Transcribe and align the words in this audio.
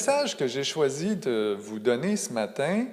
Message 0.00 0.34
que 0.34 0.46
j'ai 0.46 0.64
choisi 0.64 1.14
de 1.14 1.54
vous 1.60 1.78
donner 1.78 2.16
ce 2.16 2.32
matin, 2.32 2.86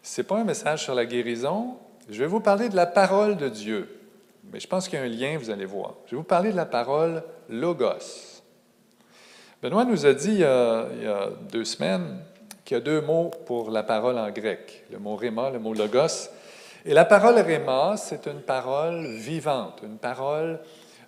ce 0.00 0.20
n'est 0.20 0.24
pas 0.24 0.36
un 0.36 0.44
message 0.44 0.84
sur 0.84 0.94
la 0.94 1.06
guérison. 1.06 1.76
Je 2.08 2.20
vais 2.20 2.28
vous 2.28 2.38
parler 2.38 2.68
de 2.68 2.76
la 2.76 2.86
parole 2.86 3.36
de 3.36 3.48
Dieu. 3.48 4.00
Mais 4.52 4.60
je 4.60 4.68
pense 4.68 4.86
qu'il 4.86 4.96
y 4.96 5.02
a 5.02 5.04
un 5.04 5.08
lien, 5.08 5.36
vous 5.36 5.50
allez 5.50 5.64
voir. 5.64 5.94
Je 6.06 6.12
vais 6.12 6.18
vous 6.18 6.22
parler 6.22 6.52
de 6.52 6.56
la 6.56 6.66
parole 6.66 7.24
Logos. 7.48 8.44
Benoît 9.60 9.84
nous 9.84 10.06
a 10.06 10.12
dit 10.12 10.34
il 10.34 10.38
y 10.38 10.44
a, 10.44 10.86
deux 11.50 11.64
semaines 11.64 12.20
qu'il 12.64 12.76
y 12.76 12.78
a 12.78 12.80
deux 12.80 13.00
mots 13.00 13.32
pour 13.44 13.72
la 13.72 13.82
parole 13.82 14.16
en 14.18 14.30
grec, 14.30 14.84
le 14.92 15.00
mot 15.00 15.16
réma, 15.16 15.50
le 15.50 15.58
mot 15.58 15.74
logos. 15.74 16.30
Et 16.84 16.94
la 16.94 17.04
parole 17.04 17.40
réma, 17.40 17.96
c'est 17.96 18.28
une 18.28 18.42
parole 18.42 19.04
vivante, 19.04 19.80
une 19.82 19.98
parole 19.98 20.60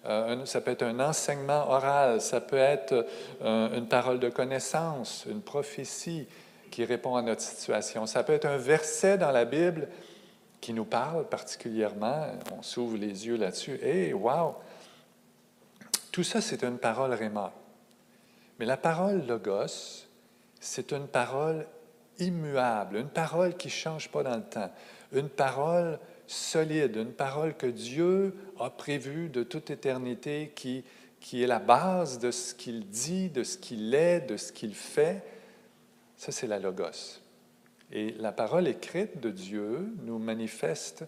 euh, 0.07 0.45
ça 0.47 0.61
peut 0.61 0.71
être 0.71 0.83
un 0.83 0.99
enseignement 1.01 1.71
oral, 1.71 2.21
ça 2.21 2.41
peut 2.41 2.57
être 2.57 3.07
euh, 3.43 3.77
une 3.77 3.87
parole 3.87 4.19
de 4.19 4.31
connaissance, 4.31 5.27
une 5.31 5.43
prophétie 5.43 6.27
qui 6.71 6.85
répond 6.85 7.17
à 7.17 7.23
notre 7.23 7.43
situation. 7.43 8.07
Ça 8.07 8.23
peut 8.23 8.33
être 8.33 8.47
un 8.47 8.57
verset 8.57 9.19
dans 9.19 9.31
la 9.31 9.45
Bible 9.45 9.89
qui 10.61 10.73
nous 10.73 10.85
parle 10.85 11.29
particulièrement. 11.29 12.27
On 12.57 12.63
s'ouvre 12.63 12.97
les 12.97 13.27
yeux 13.27 13.37
là-dessus. 13.37 13.79
Hé, 13.83 14.13
wow! 14.15 14.57
Tout 16.13 16.25
ça, 16.25 16.41
c'est 16.41 16.63
une 16.65 16.79
parole 16.79 17.13
réma. 17.13 17.53
Mais 18.59 18.67
la 18.67 18.77
parole 18.77 19.27
logos, 19.27 20.07
c'est 20.61 20.93
une 20.93 21.07
parole 21.07 21.67
immuable, 22.19 22.97
une 22.97 23.09
parole 23.09 23.57
qui 23.57 23.69
ne 23.69 23.73
change 23.73 24.11
pas 24.11 24.23
dans 24.23 24.37
le 24.37 24.43
temps, 24.43 24.71
une 25.13 25.29
parole 25.29 25.99
solide, 26.31 26.97
une 26.97 27.13
parole 27.13 27.57
que 27.57 27.67
Dieu 27.67 28.35
a 28.59 28.71
prévue 28.71 29.29
de 29.29 29.43
toute 29.43 29.71
éternité, 29.71 30.53
qui, 30.55 30.85
qui 31.19 31.43
est 31.43 31.47
la 31.47 31.59
base 31.59 32.21
de 32.21 32.31
ce 32.31 32.55
qu'il 32.55 32.87
dit, 32.89 33.29
de 33.29 33.43
ce 33.43 33.59
qu'il 33.59 33.93
est, 33.95 34.21
de 34.21 34.37
ce 34.37 34.53
qu'il 34.53 34.75
fait. 34.75 35.25
Ça, 36.17 36.31
c'est 36.31 36.47
la 36.47 36.61
logos. 36.61 37.21
Et 37.91 38.13
la 38.13 38.31
parole 38.31 38.69
écrite 38.69 39.19
de 39.19 39.31
Dieu 39.31 39.93
nous 40.05 40.19
manifeste 40.19 41.05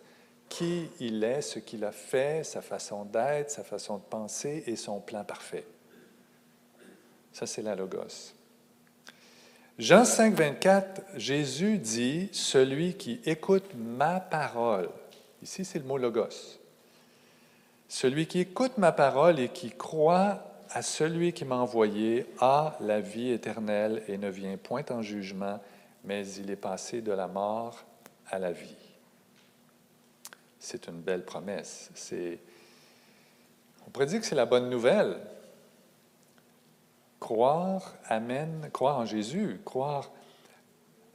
qui 0.49 0.89
il 0.99 1.23
est, 1.23 1.41
ce 1.41 1.61
qu'il 1.61 1.85
a 1.85 1.93
fait, 1.93 2.45
sa 2.45 2.61
façon 2.61 3.05
d'être, 3.05 3.51
sa 3.51 3.63
façon 3.63 3.99
de 3.99 4.03
penser 4.03 4.65
et 4.67 4.75
son 4.75 5.01
plan 5.01 5.25
parfait. 5.25 5.65
Ça, 7.33 7.47
c'est 7.47 7.63
la 7.63 7.77
logos. 7.77 8.35
Jean 9.79 10.05
5, 10.05 10.35
24, 10.35 11.03
Jésus 11.17 11.79
dit, 11.79 12.29
Celui 12.33 12.95
qui 12.95 13.21
écoute 13.25 13.71
ma 13.77 14.19
parole 14.19 14.91
Ici, 15.43 15.65
c'est 15.65 15.81
le 15.81 15.85
mot 15.85 15.99
logos. 15.99 16.61
Celui 17.89 18.27
qui 18.27 18.39
écoute 18.39 18.79
ma 18.79 18.93
parole 18.93 19.41
et 19.41 19.49
qui 19.49 19.71
croit 19.71 20.45
à 20.71 20.83
celui 20.83 21.33
qui 21.33 21.45
m'a 21.45 21.57
envoyé 21.57 22.27
a 22.39 22.77
la 22.81 23.01
vie 23.01 23.31
éternelle 23.31 24.03
et 24.09 24.17
ne 24.19 24.31
vient 24.31 24.57
point 24.57 24.85
en 24.91 25.03
jugement, 25.03 25.61
mais 26.05 26.27
il 26.35 26.51
est 26.51 26.57
passé 26.57 27.03
de 27.03 27.13
la 27.13 27.27
mort 27.27 27.85
à 28.31 28.39
la 28.39 28.53
vie. 28.53 28.77
C'est 30.59 30.87
une 30.87 31.01
belle 31.01 31.25
promesse. 31.25 31.91
On 33.87 33.91
pourrait 33.91 34.07
dire 34.07 34.21
que 34.21 34.27
c'est 34.27 34.37
la 34.37 34.47
bonne 34.47 34.71
nouvelle. 34.71 35.19
Croire 37.19 37.95
amène, 38.07 38.71
croire 38.73 38.99
en 38.99 39.05
Jésus, 39.05 39.61
croire 39.65 40.11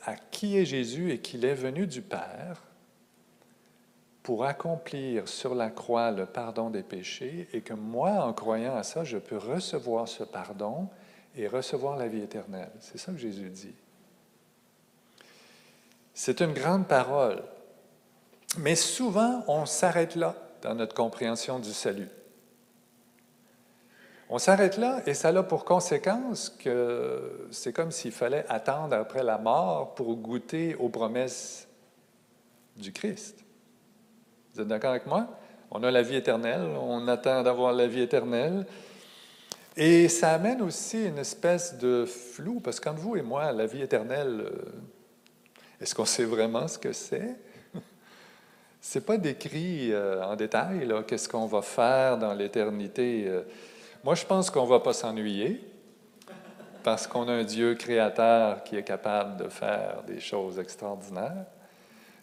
à 0.05 0.15
qui 0.15 0.57
est 0.57 0.65
Jésus 0.65 1.11
et 1.11 1.19
qu'il 1.19 1.45
est 1.45 1.55
venu 1.55 1.87
du 1.87 2.01
Père 2.01 2.66
pour 4.27 4.43
accomplir 4.43 5.29
sur 5.29 5.55
la 5.55 5.69
croix 5.69 6.11
le 6.11 6.25
pardon 6.25 6.69
des 6.69 6.83
péchés 6.83 7.47
et 7.53 7.61
que 7.61 7.73
moi, 7.73 8.25
en 8.25 8.33
croyant 8.33 8.75
à 8.75 8.83
ça, 8.83 9.05
je 9.05 9.17
peux 9.17 9.37
recevoir 9.37 10.05
ce 10.09 10.25
pardon 10.25 10.89
et 11.37 11.47
recevoir 11.47 11.95
la 11.95 12.09
vie 12.09 12.23
éternelle. 12.23 12.71
C'est 12.81 12.97
ça 12.97 13.13
que 13.13 13.19
Jésus 13.19 13.49
dit. 13.49 13.73
C'est 16.13 16.41
une 16.41 16.51
grande 16.51 16.89
parole. 16.89 17.41
Mais 18.57 18.75
souvent, 18.75 19.45
on 19.47 19.65
s'arrête 19.65 20.15
là 20.15 20.35
dans 20.61 20.75
notre 20.75 20.93
compréhension 20.93 21.59
du 21.59 21.71
salut. 21.71 22.09
On 24.27 24.39
s'arrête 24.39 24.75
là 24.75 25.03
et 25.05 25.13
ça 25.13 25.29
a 25.29 25.43
pour 25.43 25.63
conséquence 25.63 26.49
que 26.49 27.47
c'est 27.51 27.71
comme 27.71 27.91
s'il 27.91 28.11
fallait 28.11 28.45
attendre 28.49 28.93
après 28.93 29.23
la 29.23 29.37
mort 29.37 29.95
pour 29.95 30.17
goûter 30.17 30.75
aux 30.75 30.89
promesses 30.89 31.65
du 32.75 32.91
Christ. 32.91 33.46
Vous 34.57 34.63
êtes 34.63 34.69
d'accord 34.69 34.89
avec 34.89 35.05
moi? 35.05 35.27
On 35.69 35.83
a 35.83 35.91
la 35.91 36.01
vie 36.01 36.15
éternelle, 36.15 36.67
on 36.81 37.07
attend 37.07 37.43
d'avoir 37.43 37.73
la 37.73 37.85
vie 37.85 38.01
éternelle. 38.01 38.65
Et 39.75 40.09
ça 40.09 40.31
amène 40.31 40.63
aussi 40.63 41.05
une 41.05 41.19
espèce 41.19 41.77
de 41.77 42.05
flou, 42.05 42.59
parce 42.59 42.79
que 42.79 42.85
comme 42.85 42.95
vous 42.95 43.15
et 43.15 43.21
moi, 43.21 43.51
la 43.51 43.67
vie 43.67 43.83
éternelle, 43.83 44.47
euh, 44.47 44.51
est-ce 45.79 45.93
qu'on 45.93 46.05
sait 46.05 46.23
vraiment 46.23 46.67
ce 46.67 46.79
que 46.79 46.91
c'est? 46.91 47.35
C'est 48.81 49.05
pas 49.05 49.17
décrit 49.17 49.93
euh, 49.93 50.23
en 50.23 50.35
détail, 50.35 50.91
qu'est-ce 51.05 51.29
qu'on 51.29 51.45
va 51.45 51.61
faire 51.61 52.17
dans 52.17 52.33
l'éternité. 52.33 53.25
Euh. 53.27 53.43
Moi, 54.03 54.15
je 54.15 54.25
pense 54.25 54.49
qu'on 54.49 54.65
va 54.65 54.79
pas 54.79 54.93
s'ennuyer, 54.93 55.61
parce 56.81 57.05
qu'on 57.05 57.27
a 57.27 57.33
un 57.33 57.43
Dieu 57.43 57.75
créateur 57.75 58.63
qui 58.63 58.75
est 58.75 58.83
capable 58.83 59.37
de 59.37 59.49
faire 59.49 60.01
des 60.07 60.19
choses 60.19 60.57
extraordinaires. 60.57 61.45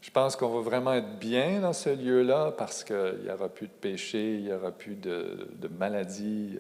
Je 0.05 0.11
pense 0.11 0.37
qu'on 0.37 0.49
va 0.49 0.61
vraiment 0.61 0.93
être 0.93 1.19
bien 1.19 1.61
dans 1.61 1.73
ce 1.73 1.89
lieu-là 1.89 2.53
parce 2.59 2.85
qu'il 2.85 3.21
n'y 3.25 3.31
aura 3.31 3.49
plus 3.49 3.69
de 3.69 3.73
péché, 3.73 4.35
il 4.35 4.45
n'y 4.45 4.53
aura 4.53 4.71
plus 4.71 4.97
de, 4.97 5.49
de 5.55 5.67
maladies. 5.67 6.59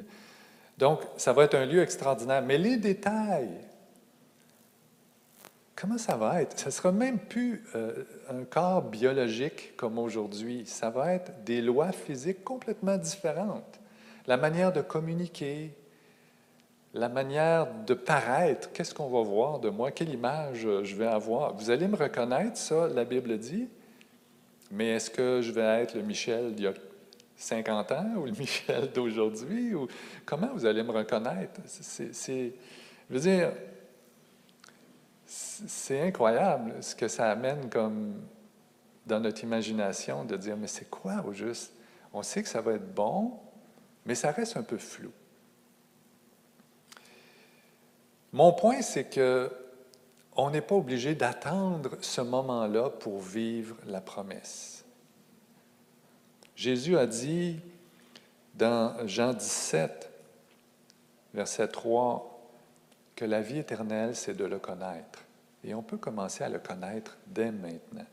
Donc, 0.79 1.03
ça 1.19 1.35
va 1.35 1.45
être 1.45 1.55
un 1.55 1.67
lieu 1.67 1.83
extraordinaire. 1.83 2.41
Mais 2.41 2.57
les 2.57 2.79
détails, 2.79 3.51
comment 5.77 5.99
ça 5.99 6.17
va 6.17 6.41
être? 6.41 6.59
Ce 6.59 6.65
ne 6.65 6.71
sera 6.71 6.91
même 6.91 7.19
plus 7.19 7.63
euh, 7.75 8.05
un 8.31 8.45
corps 8.45 8.81
biologique 8.81 9.77
comme 9.77 9.99
aujourd'hui. 9.99 10.65
Ça 10.65 10.89
va 10.89 11.13
être 11.13 11.45
des 11.45 11.61
lois 11.61 11.93
physiques 11.93 12.45
complètement 12.45 12.97
différentes. 12.97 13.79
La 14.27 14.39
manière 14.39 14.73
de 14.73 14.81
communiquer, 14.81 15.77
la 16.95 17.09
manière 17.09 17.67
de 17.87 17.93
paraître, 17.93 18.71
qu'est-ce 18.73 18.95
qu'on 18.95 19.09
va 19.09 19.21
voir 19.23 19.59
de 19.59 19.69
moi, 19.69 19.91
quelle 19.91 20.11
image 20.11 20.61
je 20.61 20.97
vais 20.97 21.07
avoir? 21.07 21.55
Vous 21.55 21.71
allez 21.71 21.89
me 21.89 21.97
reconnaître, 21.97 22.57
ça, 22.57 22.87
la 22.87 23.05
Bible 23.05 23.37
dit, 23.37 23.69
mais 24.71 24.91
est-ce 24.91 25.11
que 25.11 25.41
je 25.43 25.51
vais 25.51 25.83
être 25.83 25.95
le 25.95 26.03
Michel 26.03 26.55
d'il 26.55 26.67
y 26.67 26.69
a 26.69 26.75
50 27.37 27.93
ans 27.93 28.07
ou 28.17 28.27
le 28.27 28.33
Michel 28.39 28.93
d'aujourd'hui? 28.93 29.75
Ou 29.75 29.89
comment 30.25 30.51
vous 30.55 30.65
allez 30.67 30.85
me 30.85 30.93
reconnaître? 30.93 31.61
C'est, 31.67 32.53
je 33.11 33.15
veux 33.15 33.21
dire, 33.21 33.51
c'est 35.27 36.01
incroyable 36.01 36.75
ce 36.81 36.95
que 36.95 37.09
ça 37.09 37.29
amène 37.29 37.69
comme 37.69 38.23
dans 39.05 39.19
notre 39.19 39.43
imagination 39.43 40.25
de 40.25 40.37
dire, 40.37 40.57
mais 40.57 40.69
c'est 40.69 40.89
quoi 40.89 41.25
au 41.27 41.33
juste? 41.33 41.73
On 42.13 42.23
sait 42.23 42.45
que 42.45 42.49
ça 42.49 42.61
va 42.61 42.75
être 42.75 42.95
bon, 42.95 43.33
mais 44.07 44.15
ça 44.15 44.31
reste 44.31 44.57
un 44.57 44.63
peu 44.63 44.79
flou. 44.79 45.11
Mon 48.35 48.53
point, 48.53 48.83
c'est 48.83 49.05
que 49.05 49.49
on 50.35 50.51
n'est 50.51 50.61
pas 50.61 50.75
obligé 50.75 51.15
d'attendre 51.15 51.97
ce 52.01 52.21
moment-là 52.21 52.91
pour 52.91 53.21
vivre 53.21 53.77
la 53.87 54.01
promesse. 54.01 54.85
Jésus 56.57 56.99
a 56.99 57.07
dit 57.07 57.61
dans 58.57 59.07
Jean 59.07 59.35
17, 59.35 60.11
verset 61.33 61.69
3, 61.69 62.51
que 63.15 63.25
la 63.25 63.41
vie 63.41 63.59
éternelle, 63.59 64.17
c'est 64.17 64.37
de 64.37 64.45
le 64.45 64.59
connaître. 64.59 65.23
Et 65.63 65.73
on 65.73 65.83
peut 65.83 65.97
commencer 65.97 66.43
à 66.43 66.49
le 66.49 66.59
connaître 66.59 67.17
dès 67.29 67.53
maintenant. 67.53 68.07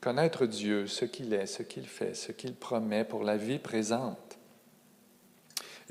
Connaître 0.00 0.46
Dieu, 0.46 0.88
ce 0.88 1.04
qu'il 1.04 1.32
est, 1.32 1.46
ce 1.46 1.62
qu'il 1.62 1.86
fait, 1.86 2.14
ce 2.14 2.32
qu'il 2.32 2.56
promet 2.56 3.04
pour 3.04 3.22
la 3.22 3.36
vie 3.36 3.60
présente. 3.60 4.37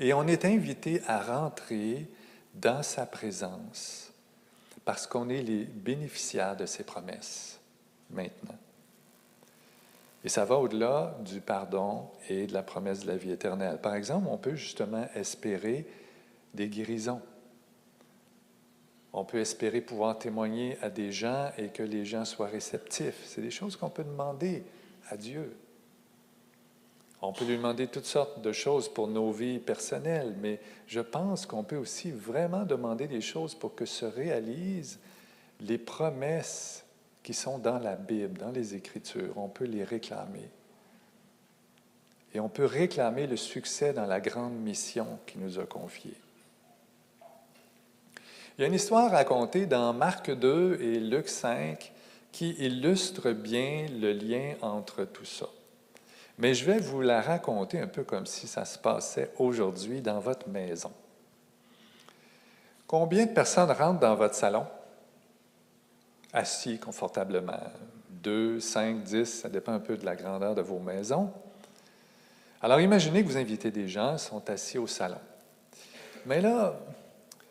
Et 0.00 0.12
on 0.12 0.26
est 0.26 0.44
invité 0.44 1.02
à 1.06 1.20
rentrer 1.20 2.06
dans 2.54 2.82
sa 2.82 3.06
présence 3.06 4.12
parce 4.84 5.06
qu'on 5.06 5.28
est 5.28 5.42
les 5.42 5.64
bénéficiaires 5.64 6.56
de 6.56 6.66
ses 6.66 6.84
promesses 6.84 7.60
maintenant. 8.10 8.56
Et 10.24 10.28
ça 10.28 10.44
va 10.44 10.56
au-delà 10.56 11.16
du 11.24 11.40
pardon 11.40 12.08
et 12.28 12.46
de 12.46 12.52
la 12.52 12.62
promesse 12.62 13.00
de 13.00 13.06
la 13.06 13.16
vie 13.16 13.30
éternelle. 13.30 13.78
Par 13.80 13.94
exemple, 13.94 14.28
on 14.30 14.36
peut 14.36 14.56
justement 14.56 15.06
espérer 15.14 15.86
des 16.54 16.68
guérisons. 16.68 17.20
On 19.12 19.24
peut 19.24 19.38
espérer 19.38 19.80
pouvoir 19.80 20.18
témoigner 20.18 20.76
à 20.82 20.90
des 20.90 21.12
gens 21.12 21.50
et 21.56 21.68
que 21.68 21.82
les 21.82 22.04
gens 22.04 22.24
soient 22.24 22.48
réceptifs. 22.48 23.22
C'est 23.24 23.40
des 23.40 23.50
choses 23.50 23.76
qu'on 23.76 23.90
peut 23.90 24.04
demander 24.04 24.64
à 25.08 25.16
Dieu. 25.16 25.56
On 27.20 27.32
peut 27.32 27.44
lui 27.44 27.56
demander 27.56 27.88
toutes 27.88 28.06
sortes 28.06 28.40
de 28.40 28.52
choses 28.52 28.88
pour 28.88 29.08
nos 29.08 29.32
vies 29.32 29.58
personnelles, 29.58 30.34
mais 30.40 30.60
je 30.86 31.00
pense 31.00 31.46
qu'on 31.46 31.64
peut 31.64 31.76
aussi 31.76 32.12
vraiment 32.12 32.64
demander 32.64 33.08
des 33.08 33.20
choses 33.20 33.54
pour 33.54 33.74
que 33.74 33.86
se 33.86 34.04
réalisent 34.04 35.00
les 35.60 35.78
promesses 35.78 36.84
qui 37.24 37.34
sont 37.34 37.58
dans 37.58 37.78
la 37.78 37.96
Bible, 37.96 38.38
dans 38.38 38.52
les 38.52 38.74
Écritures. 38.74 39.36
On 39.36 39.48
peut 39.48 39.64
les 39.64 39.82
réclamer. 39.82 40.48
Et 42.34 42.40
on 42.40 42.48
peut 42.48 42.66
réclamer 42.66 43.26
le 43.26 43.36
succès 43.36 43.92
dans 43.92 44.06
la 44.06 44.20
grande 44.20 44.54
mission 44.54 45.18
qu'il 45.26 45.40
nous 45.40 45.58
a 45.58 45.66
confiée. 45.66 46.14
Il 48.56 48.62
y 48.62 48.64
a 48.64 48.66
une 48.68 48.74
histoire 48.74 49.10
racontée 49.10 49.66
dans 49.66 49.92
Marc 49.92 50.30
2 50.30 50.80
et 50.80 51.00
Luc 51.00 51.28
5 51.28 51.92
qui 52.30 52.50
illustre 52.58 53.32
bien 53.32 53.86
le 54.00 54.12
lien 54.12 54.54
entre 54.62 55.04
tout 55.04 55.24
ça. 55.24 55.48
Mais 56.38 56.54
je 56.54 56.64
vais 56.64 56.78
vous 56.78 57.00
la 57.00 57.20
raconter 57.20 57.80
un 57.80 57.88
peu 57.88 58.04
comme 58.04 58.26
si 58.26 58.46
ça 58.46 58.64
se 58.64 58.78
passait 58.78 59.32
aujourd'hui 59.38 60.00
dans 60.00 60.20
votre 60.20 60.48
maison. 60.48 60.92
Combien 62.86 63.26
de 63.26 63.32
personnes 63.32 63.70
rentrent 63.70 64.00
dans 64.00 64.14
votre 64.14 64.34
salon? 64.34 64.64
Assis 66.32 66.78
confortablement? 66.78 67.60
Deux, 68.08 68.60
cinq, 68.60 69.02
dix, 69.02 69.26
ça 69.26 69.48
dépend 69.48 69.72
un 69.72 69.80
peu 69.80 69.96
de 69.96 70.06
la 70.06 70.14
grandeur 70.14 70.54
de 70.54 70.62
vos 70.62 70.78
maisons. 70.78 71.30
Alors 72.62 72.80
imaginez 72.80 73.22
que 73.22 73.28
vous 73.28 73.36
invitez 73.36 73.70
des 73.70 73.88
gens, 73.88 74.14
ils 74.14 74.18
sont 74.18 74.48
assis 74.48 74.78
au 74.78 74.86
salon. 74.86 75.18
Mais 76.24 76.40
là, 76.40 76.74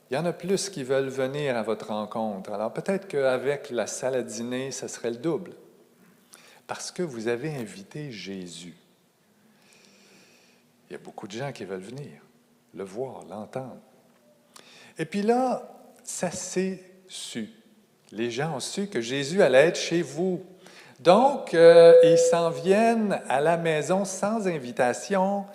il 0.10 0.16
y 0.16 0.18
en 0.18 0.26
a 0.26 0.34
plus 0.34 0.70
qui 0.70 0.84
veulent 0.84 1.10
venir 1.10 1.58
à 1.58 1.64
votre 1.64 1.88
rencontre. 1.88 2.52
Alors 2.54 2.72
peut-être 2.72 3.08
qu'avec 3.08 3.70
la 3.70 3.88
salle 3.88 4.16
à 4.16 4.24
dîner, 4.24 4.72
ce 4.72 4.88
serait 4.88 5.12
le 5.12 5.18
double. 5.18 5.52
Parce 6.68 6.92
que 6.92 7.02
vous 7.02 7.30
avez 7.30 7.56
invité 7.56 8.12
Jésus. 8.12 8.76
Il 10.90 10.94
y 10.94 10.96
a 10.96 11.00
beaucoup 11.00 11.28
de 11.28 11.34
gens 11.34 11.52
qui 11.52 11.66
veulent 11.66 11.80
venir, 11.80 12.22
le 12.74 12.84
voir, 12.84 13.24
l'entendre. 13.30 13.78
Et 14.98 15.06
puis 15.06 15.22
là, 15.22 15.70
ça 16.04 16.32
s'est 16.32 16.84
su. 17.08 17.50
Les 18.12 18.32
gens 18.32 18.56
ont 18.56 18.60
su 18.60 18.88
que 18.88 19.02
Jésus 19.02 19.42
allait 19.42 19.68
être 19.68 19.80
chez 19.80 20.02
vous. 20.02 20.44
Donc, 21.00 21.54
euh, 21.54 21.94
ils 22.04 22.18
s'en 22.18 22.50
viennent 22.50 23.22
à 23.28 23.42
la 23.42 23.58
maison 23.58 24.06
sans 24.06 24.48
invitation. 24.48 25.46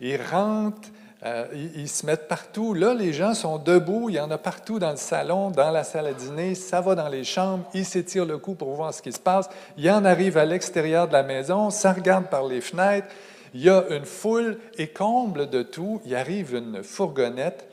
Ils 0.00 0.20
rentrent, 0.20 0.88
euh, 1.24 1.46
ils, 1.52 1.88
se 1.88 2.06
mettent 2.06 2.28
partout. 2.28 2.74
Là, 2.74 2.94
les 2.94 3.12
gens 3.12 3.34
sont 3.34 3.58
debout. 3.58 4.08
Il 4.08 4.14
y 4.14 4.20
en 4.20 4.30
a 4.30 4.38
partout 4.38 4.78
dans 4.78 4.92
le 4.92 4.96
salon, 4.96 5.50
dans 5.50 5.70
la 5.70 5.82
salle 5.82 6.06
à 6.06 6.12
dîner. 6.12 6.54
Ça 6.54 6.80
va 6.80 6.94
dans 6.94 7.08
les 7.08 7.24
chambres. 7.24 7.68
Ils 7.74 7.84
s'étirent 7.84 8.24
le 8.24 8.38
cou 8.38 8.54
pour 8.54 8.74
voir 8.74 8.94
ce 8.94 9.02
qui 9.02 9.12
se 9.12 9.18
passe. 9.18 9.48
Il 9.76 9.84
y 9.84 9.90
en 9.90 10.04
arrive 10.04 10.38
à 10.38 10.44
l'extérieur 10.44 11.08
de 11.08 11.12
la 11.12 11.24
maison. 11.24 11.70
Ça 11.70 11.92
regarde 11.92 12.26
par 12.26 12.46
les 12.46 12.60
fenêtres. 12.60 13.08
Il 13.52 13.62
y 13.62 13.70
a 13.70 13.84
une 13.90 14.04
foule 14.04 14.58
et 14.76 14.88
comble 14.88 15.50
de 15.50 15.62
tout. 15.62 16.00
Il 16.04 16.14
arrive 16.14 16.54
une 16.54 16.84
fourgonnette 16.84 17.66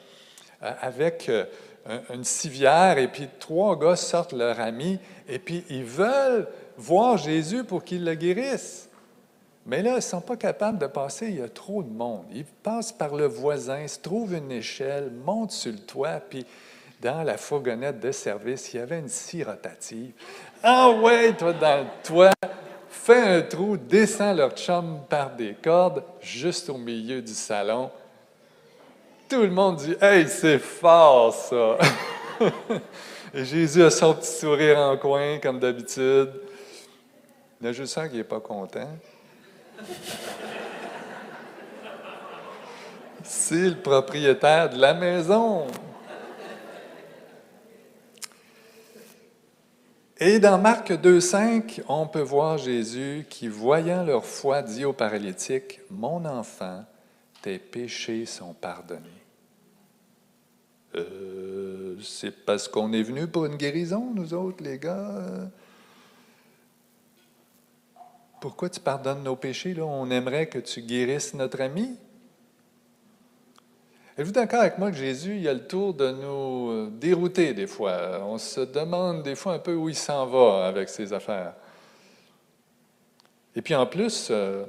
euh, 0.64 0.72
avec 0.82 1.30
euh, 1.30 1.46
une 2.12 2.24
civière 2.24 2.98
et 2.98 3.08
puis 3.08 3.28
trois 3.40 3.78
gars 3.78 3.96
sortent 3.96 4.34
leur 4.34 4.60
ami 4.60 4.98
et 5.28 5.38
puis 5.38 5.64
ils 5.70 5.84
veulent 5.84 6.48
voir 6.78 7.18
Jésus 7.18 7.64
pour 7.64 7.84
qu'il 7.84 8.04
le 8.04 8.16
guérisse. 8.16 8.90
Mais 9.66 9.82
là, 9.82 9.92
ils 9.92 9.96
ne 9.96 10.02
sont 10.02 10.22
pas 10.22 10.36
capables 10.36 10.78
de 10.78 10.86
passer, 10.86 11.28
il 11.30 11.40
y 11.40 11.42
a 11.42 11.50
trop 11.50 11.82
de 11.82 11.90
monde. 11.90 12.26
Ils 12.32 12.46
passent 12.46 12.92
par 12.92 13.16
le 13.16 13.26
voisin, 13.26 13.88
se 13.88 14.00
trouvent 14.00 14.36
une 14.36 14.52
échelle, 14.52 15.12
montent 15.26 15.52
sur 15.52 15.72
le 15.72 15.80
toit, 15.80 16.20
puis 16.30 16.46
dans 17.02 17.24
la 17.24 17.38
fourgonnette 17.38 18.00
de 18.00 18.12
service, 18.12 18.74
il 18.74 18.78
y 18.78 18.80
avait 18.80 19.00
une 19.00 19.10
scie 19.10 19.44
rotative. 19.44 20.12
Ah 20.62 20.92
ouais, 20.92 21.34
toi, 21.34 21.54
dans 21.54 21.82
le 21.82 21.88
toit, 22.04 22.34
fais 22.90 23.22
un 23.22 23.42
trou, 23.42 23.76
descends 23.76 24.34
leur 24.34 24.56
chambre 24.56 25.02
par 25.10 25.36
des 25.36 25.56
cordes, 25.56 26.04
juste 26.22 26.70
au 26.70 26.78
milieu 26.78 27.22
du 27.22 27.34
salon. 27.34 27.90
Tout 29.28 29.42
le 29.42 29.50
monde 29.50 29.78
dit 29.78 29.96
Hey, 30.00 30.28
c'est 30.28 30.60
fort 30.60 31.34
ça! 31.34 31.78
Et 33.34 33.44
Jésus 33.44 33.84
a 33.84 33.90
son 33.90 34.14
petit 34.14 34.32
sourire 34.32 34.78
en 34.78 34.96
coin, 34.98 35.40
comme 35.40 35.60
d'habitude. 35.60 36.32
Il 37.60 37.66
y 37.66 37.70
a 37.70 37.74
juste 37.74 37.98
un 37.98 38.08
qui 38.08 38.18
n'est 38.18 38.24
pas 38.24 38.40
content. 38.40 38.88
C'est 43.24 43.70
le 43.70 43.76
propriétaire 43.76 44.70
de 44.70 44.78
la 44.78 44.94
maison. 44.94 45.68
Et 50.18 50.40
dans 50.40 50.58
Marc 50.58 50.92
2,5, 50.92 51.82
on 51.90 52.08
peut 52.08 52.22
voir 52.22 52.58
Jésus 52.58 53.26
qui, 53.30 53.48
voyant 53.48 54.04
leur 54.04 54.26
foi, 54.26 54.62
dit 54.62 54.86
au 54.86 54.94
paralytique 54.94 55.82
Mon 55.92 56.24
enfant, 56.26 56.86
tes 57.42 57.60
péchés 57.60 58.26
sont 58.26 58.54
pardonnés. 58.54 59.02
Euh, 60.96 61.98
c'est 62.02 62.46
parce 62.46 62.68
qu'on 62.68 62.94
est 62.94 63.04
venu 63.04 63.28
pour 63.28 63.46
une 63.46 63.58
guérison, 63.58 64.12
nous 64.16 64.34
autres, 64.34 64.64
les 64.64 64.80
gars. 64.80 65.50
Pourquoi 68.46 68.70
tu 68.70 68.80
pardonnes 68.80 69.24
nos 69.24 69.36
péchés? 69.36 69.74
Là? 69.74 69.88
On 69.88 70.08
aimerait 70.12 70.46
que 70.46 70.60
tu 70.60 70.84
guérisses 70.84 71.34
notre 71.34 71.62
ami. 71.62 71.96
Êtes-vous 74.16 74.34
d'accord 74.34 74.60
avec 74.60 74.78
moi 74.78 74.92
que 74.92 74.98
Jésus, 74.98 75.38
il 75.38 75.48
a 75.48 75.54
le 75.56 75.66
tour 75.66 75.96
de 75.96 76.12
nous 76.12 76.70
euh, 76.70 76.92
dérouter 76.92 77.56
des 77.56 77.66
fois? 77.66 78.24
On 78.24 78.38
se 78.38 78.62
demande 78.62 79.24
des 79.24 79.34
fois 79.34 79.54
un 79.54 79.60
peu 79.60 79.74
où 79.74 79.90
il 79.90 79.96
s'en 79.96 80.28
va 80.28 80.68
avec 80.68 80.90
ses 80.90 81.12
affaires. 81.12 81.54
Et 83.56 83.64
puis 83.64 83.74
en 83.74 83.88
plus, 83.88 84.28
euh, 84.30 84.66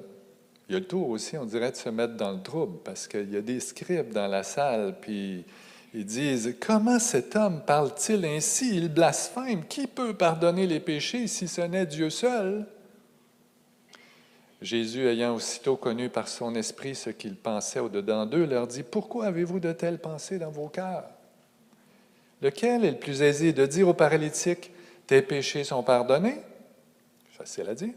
il 0.71 0.77
a 0.77 0.79
le 0.79 0.87
tour 0.87 1.11
aussi, 1.11 1.37
on 1.37 1.45
dirait, 1.45 1.71
de 1.71 1.77
se 1.77 1.91
mettre 1.91 2.15
dans 2.15 2.33
le 2.33 2.41
trouble, 2.41 2.79
parce 2.83 3.07
qu'il 3.07 3.31
y 3.31 3.37
a 3.37 3.43
des 3.43 3.61
scribes 3.61 4.11
dans 4.11 4.27
la 4.27 4.43
salle, 4.43 4.95
puis 5.03 5.45
ils 5.93 6.07
disent 6.07 6.57
Comment 6.67 6.99
cet 6.99 7.37
homme 7.37 7.61
parle-t-il 7.67 8.25
ainsi? 8.25 8.75
Il 8.75 8.89
blasphème. 8.89 9.67
Qui 9.67 9.87
peut 9.87 10.15
pardonner 10.15 10.67
les 10.67 10.81
péchés 10.81 11.27
si 11.27 11.47
ce 11.47 11.61
n'est 11.61 11.85
Dieu 11.85 12.09
seul 12.09 12.67
Jésus, 14.63 15.07
ayant 15.07 15.35
aussitôt 15.35 15.77
connu 15.77 16.09
par 16.09 16.29
son 16.29 16.55
esprit 16.55 16.95
ce 16.95 17.11
qu'il 17.11 17.37
pensait 17.37 17.81
au-dedans 17.81 18.25
d'eux, 18.25 18.47
leur 18.47 18.67
dit, 18.67 18.83
Pourquoi 18.83 19.27
avez-vous 19.27 19.61
de 19.61 19.73
telles 19.73 19.99
pensées 19.99 20.39
dans 20.39 20.51
vos 20.51 20.69
cœurs? 20.69 21.05
Lequel 22.41 22.85
est 22.85 22.93
le 22.93 22.99
plus 22.99 23.23
aisé 23.23 23.53
de 23.53 23.67
dire 23.67 23.89
aux 23.89 23.95
paralytiques, 23.95 24.71
Tes 25.07 25.23
péchés 25.23 25.65
sont 25.65 25.83
pardonnés 25.83 26.41
Facile 27.31 27.69
à 27.69 27.75
dire. 27.75 27.95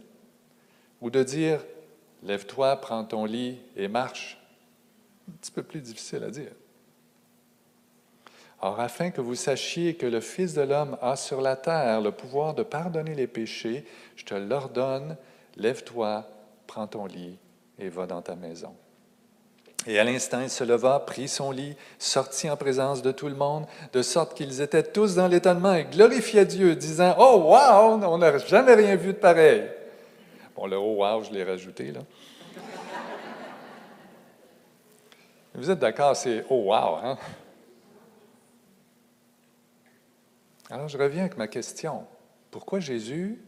Ou 1.01 1.09
de 1.09 1.23
dire, 1.23 1.63
Lève-toi, 2.23 2.75
prends 2.77 3.05
ton 3.05 3.23
lit 3.23 3.57
et 3.77 3.87
marche 3.87 4.37
Un 5.29 5.31
petit 5.37 5.51
peu 5.51 5.63
plus 5.63 5.79
difficile 5.79 6.23
à 6.25 6.29
dire. 6.29 6.51
Or, 8.61 8.81
afin 8.81 9.11
que 9.11 9.21
vous 9.21 9.35
sachiez 9.35 9.95
que 9.95 10.05
le 10.05 10.19
Fils 10.19 10.53
de 10.53 10.61
l'homme 10.61 10.97
a 11.01 11.15
sur 11.15 11.39
la 11.39 11.55
terre 11.55 12.01
le 12.01 12.11
pouvoir 12.11 12.53
de 12.53 12.63
pardonner 12.63 13.15
les 13.15 13.27
péchés, 13.27 13.85
je 14.17 14.25
te 14.25 14.33
l'ordonne, 14.33 15.15
lève-toi, 15.55 16.27
prends 16.69 16.87
ton 16.87 17.07
lit 17.07 17.37
et 17.79 17.89
va 17.89 18.05
dans 18.05 18.21
ta 18.21 18.35
maison. 18.35 18.75
Et 19.87 19.97
à 19.97 20.03
l'instant, 20.03 20.41
il 20.41 20.51
se 20.51 20.63
leva, 20.63 20.99
prit 20.99 21.27
son 21.27 21.51
lit, 21.51 21.75
sortit 21.97 22.47
en 22.49 22.57
présence 22.57 23.01
de 23.01 23.11
tout 23.11 23.27
le 23.27 23.35
monde, 23.35 23.65
de 23.91 24.03
sorte 24.03 24.35
qu'ils 24.35 24.61
étaient 24.61 24.83
tous 24.83 25.15
dans 25.15 25.27
l'étonnement 25.27 25.73
et 25.73 25.85
glorifiaient 25.85 26.45
Dieu, 26.45 26.75
disant 26.75 27.15
Oh, 27.17 27.41
wow, 27.47 27.99
on 28.05 28.17
n'a 28.19 28.37
jamais 28.37 28.75
rien 28.75 28.95
vu 28.95 29.13
de 29.13 29.17
pareil. 29.17 29.67
Bon, 30.55 30.67
le 30.67 30.77
oh, 30.77 30.97
wow, 30.97 31.23
je 31.23 31.31
l'ai 31.31 31.43
rajouté, 31.43 31.91
là. 31.91 32.01
Vous 35.55 35.71
êtes 35.71 35.79
d'accord, 35.79 36.15
c'est 36.15 36.45
oh, 36.49 36.65
wow, 36.65 36.95
hein? 37.01 37.17
Alors, 40.69 40.87
je 40.87 40.97
reviens 40.99 41.21
avec 41.21 41.37
ma 41.37 41.47
question. 41.47 42.05
Pourquoi 42.51 42.79
Jésus 42.79 43.41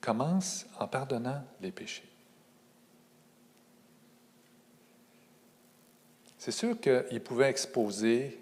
commence 0.00 0.64
en 0.78 0.88
pardonnant 0.88 1.42
les 1.60 1.72
péchés? 1.72 2.15
C'est 6.46 6.52
sûr 6.52 6.80
qu'il 6.80 7.20
pouvait 7.24 7.50
exposer 7.50 8.38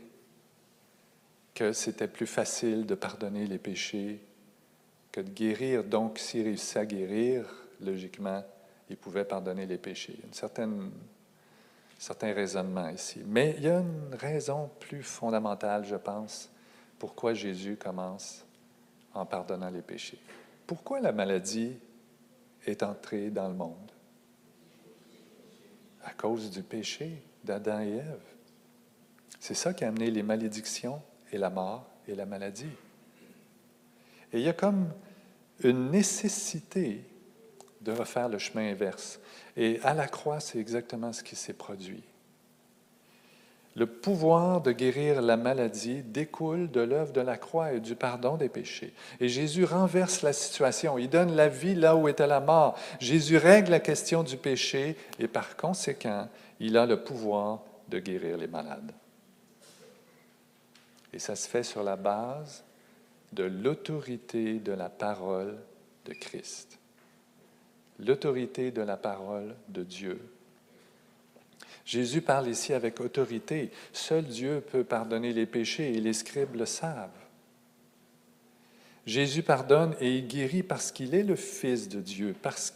que 1.55 1.73
c'était 1.73 2.07
plus 2.07 2.27
facile 2.27 2.85
de 2.85 2.95
pardonner 2.95 3.47
les 3.47 3.57
péchés 3.57 4.21
que 5.11 5.23
de 5.23 5.31
guérir. 5.31 5.83
Donc, 5.83 6.19
s'il 6.19 6.43
réussissait 6.43 6.81
à 6.81 6.85
guérir, 6.85 7.47
logiquement, 7.81 8.45
il 8.91 8.99
pouvait 8.99 9.25
pardonner 9.25 9.65
les 9.65 9.79
péchés. 9.79 10.13
Il 10.19 10.21
y 10.21 10.23
a 10.25 10.29
un 10.29 10.69
certain 11.99 12.35
raisonnement 12.35 12.91
ici. 12.91 13.23
Mais 13.25 13.55
il 13.57 13.65
y 13.65 13.69
a 13.69 13.79
une 13.79 14.15
raison 14.17 14.69
plus 14.81 15.03
fondamentale, 15.03 15.87
je 15.87 15.97
pense, 15.97 16.51
pourquoi 16.99 17.33
Jésus 17.33 17.77
commence 17.77 18.45
en 19.15 19.25
pardonnant 19.25 19.71
les 19.71 19.81
péchés. 19.81 20.21
Pourquoi 20.67 21.01
la 21.01 21.13
maladie 21.13 21.73
est 22.67 22.83
entrée 22.83 23.31
dans 23.31 23.49
le 23.49 23.55
monde? 23.55 23.93
À 26.05 26.13
cause 26.13 26.51
du 26.51 26.63
péché 26.63 27.23
d'Adam 27.45 27.81
et 27.81 27.97
Ève. 27.97 28.21
C'est 29.41 29.55
ça 29.55 29.75
qui 29.75 29.85
a 29.85 29.89
amené 29.89 30.11
les 30.11 30.23
malédictions 30.23 31.01
et 31.33 31.39
la 31.39 31.51
mort 31.51 31.87
et 32.09 32.15
la 32.15 32.27
maladie. 32.27 32.73
Et 34.33 34.39
il 34.39 34.43
y 34.43 34.49
a 34.49 34.53
comme 34.53 34.89
une 35.63 35.91
nécessité 35.91 37.05
de 37.83 37.93
refaire 37.93 38.29
le 38.29 38.39
chemin 38.39 38.71
inverse. 38.71 39.21
Et 39.57 39.79
à 39.85 39.95
la 39.95 40.09
croix, 40.09 40.41
c'est 40.41 40.59
exactement 40.59 41.13
ce 41.13 41.23
qui 41.23 41.37
s'est 41.37 41.53
produit. 41.53 42.03
Le 43.77 43.87
pouvoir 43.87 44.61
de 44.61 44.71
guérir 44.71 45.21
la 45.21 45.37
maladie 45.37 46.03
découle 46.03 46.71
de 46.71 46.81
l'œuvre 46.81 47.13
de 47.13 47.21
la 47.21 47.37
croix 47.37 47.73
et 47.73 47.81
du 47.81 47.97
pardon 47.97 48.37
des 48.37 48.49
péchés. 48.49 48.95
Et 49.19 49.29
Jésus 49.29 49.65
renverse 49.65 50.23
la 50.23 50.33
situation. 50.33 50.97
Il 50.97 51.11
donne 51.11 51.35
la 51.35 51.49
vie 51.49 51.75
là 51.75 51.97
où 51.97 52.09
était 52.09 52.29
la 52.29 52.39
mort. 52.39 52.79
Jésus 53.01 53.37
règle 53.37 53.73
la 53.73 53.81
question 53.81 54.23
du 54.23 54.37
péché 54.37 54.97
et 55.19 55.27
par 55.27 55.57
conséquent, 55.57 56.29
il 56.61 56.77
a 56.77 56.87
le 56.87 57.03
pouvoir 57.03 57.63
de 57.89 57.99
guérir 57.99 58.37
les 58.37 58.47
malades. 58.47 58.93
Et 61.13 61.19
ça 61.19 61.37
se 61.37 61.49
fait 61.49 61.63
sur 61.63 61.83
la 61.83 61.97
base 61.97 62.65
de 63.33 63.45
l'autorité 63.45 64.59
de 64.59 64.73
la 64.73 64.89
parole 64.89 65.57
de 66.05 66.13
Christ. 66.13 66.79
L'autorité 67.99 68.71
de 68.71 68.83
la 68.83 68.97
parole 68.97 69.55
de 69.69 69.83
Dieu 69.85 70.21
Jésus 71.85 72.23
parle 72.23 72.49
ici 72.49 72.73
avec 72.73 73.01
autorité. 73.01 73.71
Seul 73.93 74.25
Dieu 74.25 74.63
peut 74.73 74.85
pardonner 74.85 75.33
les 75.33 75.47
péchés 75.47 75.93
et 75.93 76.01
les 76.01 76.15
scribes 76.15 76.55
le 76.57 76.67
savent. 76.67 77.11
Jésus 79.07 79.43
pardonne 79.43 79.95
et 80.01 80.17
il 80.17 80.27
guérit 80.27 80.63
parce 80.63 80.91
qu'il 80.91 81.15
est 81.15 81.23
le 81.23 81.37
Fils 81.37 81.91
de 81.91 82.01
Dieu, 82.01 82.35
parce, 82.41 82.75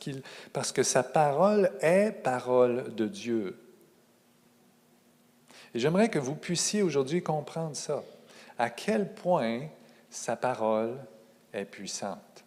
parce 0.53 0.73
que 0.73 0.83
sa 0.83 1.03
parole 1.03 1.71
est 1.81 2.13
parole 2.23 2.95
de 2.95 3.07
Dieu. 3.07 3.57
Et 5.75 5.79
j'aimerais 5.79 6.09
que 6.09 6.19
vous 6.19 6.35
puissiez 6.35 6.83
aujourd'hui 6.83 7.23
comprendre 7.23 7.77
ça, 7.77 8.03
à 8.59 8.71
quel 8.71 9.13
point 9.13 9.61
sa 10.11 10.37
parole 10.37 10.97
est 11.53 11.65
puissante. 11.65 12.45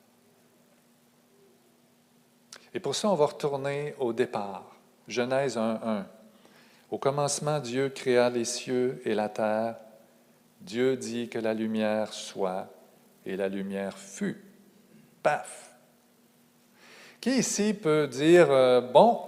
Et 2.73 2.79
pour 2.79 2.95
ça, 2.95 3.09
on 3.09 3.15
va 3.15 3.25
retourner 3.25 3.95
au 3.99 4.13
départ, 4.13 4.75
Genèse 5.07 5.57
1.1. 5.57 6.03
Au 6.89 6.97
commencement, 6.97 7.59
Dieu 7.59 7.89
créa 7.89 8.29
les 8.29 8.45
cieux 8.45 9.01
et 9.05 9.13
la 9.13 9.29
terre. 9.29 9.75
Dieu 10.61 10.95
dit 10.95 11.29
que 11.29 11.39
la 11.39 11.53
lumière 11.53 12.13
soit, 12.13 12.67
et 13.25 13.35
la 13.35 13.49
lumière 13.49 13.97
fut. 13.97 14.43
Paf! 15.21 15.71
Qui 17.19 17.37
ici 17.37 17.73
peut 17.73 18.07
dire, 18.07 18.49
euh, 18.49 18.81
bon, 18.81 19.21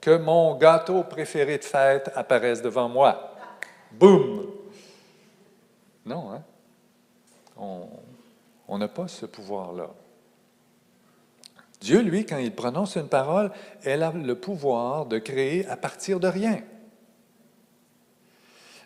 que 0.00 0.16
mon 0.16 0.56
gâteau 0.56 1.02
préféré 1.02 1.58
de 1.58 1.64
fête 1.64 2.10
apparaisse 2.14 2.62
devant 2.62 2.88
moi? 2.88 3.27
Boum! 3.92 4.46
Non, 6.04 6.32
hein? 6.32 6.42
On 8.68 8.78
n'a 8.78 8.88
pas 8.88 9.08
ce 9.08 9.26
pouvoir-là. 9.26 9.90
Dieu, 11.80 12.00
lui, 12.00 12.26
quand 12.26 12.38
il 12.38 12.54
prononce 12.54 12.96
une 12.96 13.08
parole, 13.08 13.52
elle 13.84 14.02
a 14.02 14.10
le 14.10 14.34
pouvoir 14.34 15.06
de 15.06 15.18
créer 15.18 15.66
à 15.66 15.76
partir 15.76 16.18
de 16.20 16.28
rien. 16.28 16.62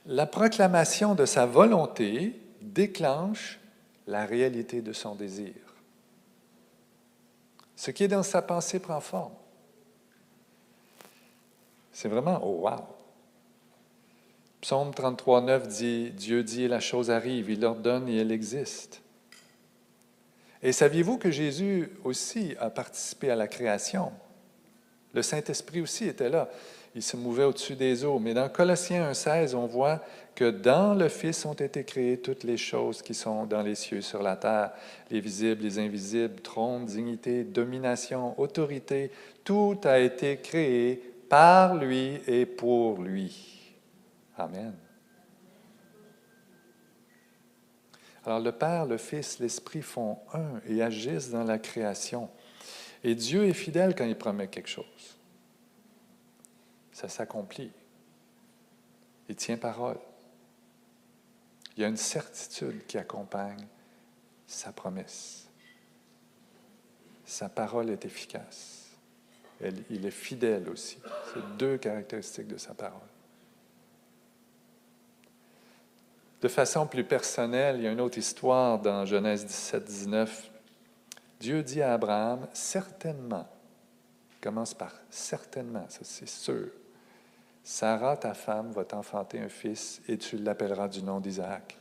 La 0.06 0.26
proclamation 0.26 1.14
de 1.14 1.26
sa 1.26 1.46
volonté 1.46 2.40
déclenche 2.60 3.60
la 4.06 4.26
réalité 4.26 4.82
de 4.82 4.92
son 4.92 5.14
désir. 5.14 5.54
Ce 7.76 7.90
qui 7.90 8.04
est 8.04 8.08
dans 8.08 8.22
sa 8.22 8.42
pensée 8.42 8.78
prend 8.78 9.00
forme. 9.00 9.34
C'est 11.92 12.08
vraiment, 12.08 12.40
oh 12.42 12.68
wow! 12.68 12.84
Psaume 14.62 14.94
33, 14.94 15.42
9 15.42 15.68
dit, 15.68 16.10
Dieu 16.10 16.42
dit, 16.42 16.68
la 16.68 16.80
chose 16.80 17.10
arrive, 17.10 17.50
il 17.50 17.62
ordonne 17.64 18.08
et 18.08 18.16
elle 18.16 18.32
existe. 18.32 19.02
Et 20.62 20.72
saviez-vous 20.72 21.18
que 21.18 21.30
Jésus 21.30 21.90
aussi 22.04 22.54
a 22.58 22.70
participé 22.70 23.30
à 23.30 23.36
la 23.36 23.48
création? 23.48 24.12
Le 25.12 25.20
Saint-Esprit 25.20 25.82
aussi 25.82 26.06
était 26.06 26.30
là 26.30 26.48
il 26.94 27.02
se 27.02 27.16
mouvait 27.16 27.44
au-dessus 27.44 27.74
des 27.74 28.04
eaux. 28.04 28.18
Mais 28.18 28.34
dans 28.34 28.48
Colossiens 28.48 29.10
1,16, 29.12 29.54
on 29.54 29.66
voit 29.66 30.00
que 30.34 30.50
dans 30.50 30.94
le 30.94 31.08
Fils 31.08 31.44
ont 31.44 31.54
été 31.54 31.84
créées 31.84 32.18
toutes 32.18 32.44
les 32.44 32.56
choses 32.56 33.02
qui 33.02 33.14
sont 33.14 33.46
dans 33.46 33.62
les 33.62 33.74
cieux, 33.74 34.00
sur 34.00 34.22
la 34.22 34.36
terre, 34.36 34.72
les 35.10 35.20
visibles, 35.20 35.62
les 35.62 35.78
invisibles, 35.78 36.40
trône, 36.40 36.86
dignité, 36.86 37.44
domination, 37.44 38.38
autorité. 38.40 39.10
Tout 39.44 39.78
a 39.84 39.98
été 39.98 40.38
créé 40.38 41.02
par 41.28 41.74
lui 41.74 42.20
et 42.26 42.46
pour 42.46 43.00
lui. 43.00 43.51
Amen. 44.36 44.74
Alors 48.24 48.40
le 48.40 48.52
Père, 48.52 48.86
le 48.86 48.98
Fils, 48.98 49.38
l'Esprit 49.38 49.82
font 49.82 50.18
un 50.32 50.60
et 50.66 50.82
agissent 50.82 51.30
dans 51.30 51.44
la 51.44 51.58
création. 51.58 52.30
Et 53.02 53.14
Dieu 53.14 53.44
est 53.44 53.52
fidèle 53.52 53.94
quand 53.96 54.04
il 54.04 54.16
promet 54.16 54.46
quelque 54.48 54.68
chose 54.68 55.16
ça 56.92 57.08
s'accomplit. 57.08 57.72
Il 59.28 59.34
tient 59.34 59.56
parole. 59.56 59.98
Il 61.76 61.82
y 61.82 61.84
a 61.84 61.88
une 61.88 61.96
certitude 61.96 62.86
qui 62.86 62.98
accompagne 62.98 63.66
sa 64.46 64.72
promesse. 64.72 65.48
Sa 67.24 67.48
parole 67.48 67.90
est 67.90 68.04
efficace. 68.04 68.90
il 69.90 70.04
est 70.06 70.10
fidèle 70.10 70.68
aussi. 70.68 70.98
C'est 71.32 71.56
deux 71.56 71.78
caractéristiques 71.78 72.48
de 72.48 72.58
sa 72.58 72.74
parole. 72.74 73.00
De 76.42 76.48
façon 76.48 76.88
plus 76.88 77.04
personnelle, 77.04 77.76
il 77.76 77.84
y 77.84 77.86
a 77.86 77.92
une 77.92 78.00
autre 78.00 78.18
histoire 78.18 78.80
dans 78.80 79.06
Genèse 79.06 79.46
17, 79.46 79.84
19. 79.84 80.50
Dieu 81.38 81.62
dit 81.62 81.80
à 81.80 81.94
Abraham, 81.94 82.48
certainement, 82.52 83.46
commence 84.40 84.74
par 84.74 84.92
certainement, 85.08 85.86
ça 85.88 86.00
c'est 86.02 86.28
sûr, 86.28 86.66
Sarah, 87.62 88.16
ta 88.16 88.34
femme, 88.34 88.72
va 88.72 88.84
t'enfanter 88.84 89.38
un 89.38 89.48
fils 89.48 90.02
et 90.08 90.18
tu 90.18 90.36
l'appelleras 90.36 90.88
du 90.88 91.02
nom 91.02 91.20
d'Isaac. 91.20 91.76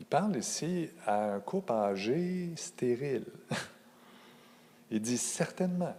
Il 0.00 0.06
parle 0.06 0.36
ici 0.36 0.90
à 1.06 1.34
un 1.34 1.40
couple 1.40 1.72
âgé, 1.72 2.50
stérile. 2.56 3.26
Il 4.90 5.00
dit 5.00 5.18
certainement. 5.18 5.94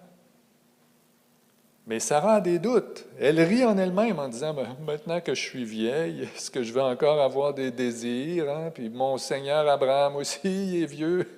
Mais 1.87 1.99
Sarah 1.99 2.35
a 2.35 2.41
des 2.41 2.59
doutes. 2.59 3.05
Elle 3.19 3.39
rit 3.39 3.65
en 3.65 3.77
elle-même 3.77 4.19
en 4.19 4.27
disant 4.27 4.53
ben, 4.53 4.75
Maintenant 4.85 5.19
que 5.19 5.33
je 5.33 5.41
suis 5.41 5.65
vieille, 5.65 6.23
est-ce 6.35 6.51
que 6.51 6.63
je 6.63 6.71
vais 6.71 6.81
encore 6.81 7.21
avoir 7.21 7.53
des 7.53 7.71
désirs 7.71 8.49
hein? 8.49 8.71
Puis 8.73 8.89
mon 8.89 9.17
Seigneur 9.17 9.67
Abraham 9.67 10.15
aussi, 10.15 10.81
est 10.81 10.85
vieux. 10.85 11.27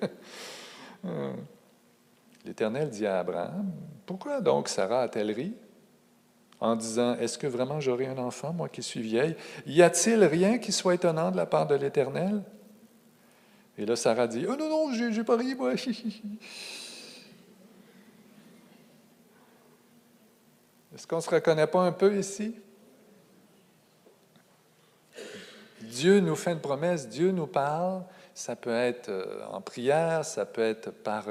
Hum. 1.06 1.36
L'Éternel 2.46 2.88
dit 2.88 3.06
à 3.06 3.18
Abraham 3.18 3.70
Pourquoi 4.06 4.40
donc 4.40 4.68
Sarah 4.68 5.02
a-t-elle 5.02 5.30
ri? 5.32 5.54
En 6.60 6.76
disant, 6.76 7.14
est-ce 7.16 7.36
que 7.36 7.46
vraiment 7.46 7.78
j'aurai 7.78 8.06
un 8.06 8.16
enfant, 8.16 8.54
moi 8.54 8.70
qui 8.70 8.82
suis 8.82 9.02
vieille? 9.02 9.36
Y 9.66 9.82
a-t-il 9.82 10.24
rien 10.24 10.56
qui 10.56 10.72
soit 10.72 10.94
étonnant 10.94 11.30
de 11.30 11.36
la 11.36 11.44
part 11.44 11.66
de 11.66 11.74
l'Éternel? 11.74 12.42
Et 13.76 13.84
là, 13.84 13.96
Sarah 13.96 14.26
dit, 14.26 14.46
oh 14.48 14.56
non, 14.56 14.70
non, 14.70 15.10
j'ai 15.10 15.24
pas 15.24 15.36
ri, 15.36 15.54
moi. 15.54 15.72
Est-ce 20.94 21.06
qu'on 21.06 21.16
ne 21.16 21.20
se 21.20 21.30
reconnaît 21.30 21.66
pas 21.66 21.80
un 21.80 21.92
peu 21.92 22.16
ici? 22.16 22.54
Dieu 25.80 26.20
nous 26.20 26.36
fait 26.36 26.52
une 26.52 26.60
promesse, 26.60 27.08
Dieu 27.08 27.30
nous 27.30 27.46
parle, 27.46 28.02
ça 28.34 28.56
peut 28.56 28.74
être 28.74 29.08
euh, 29.08 29.44
en 29.52 29.60
prière, 29.60 30.24
ça 30.24 30.46
peut 30.46 30.62
être 30.62 30.90
par 30.90 31.26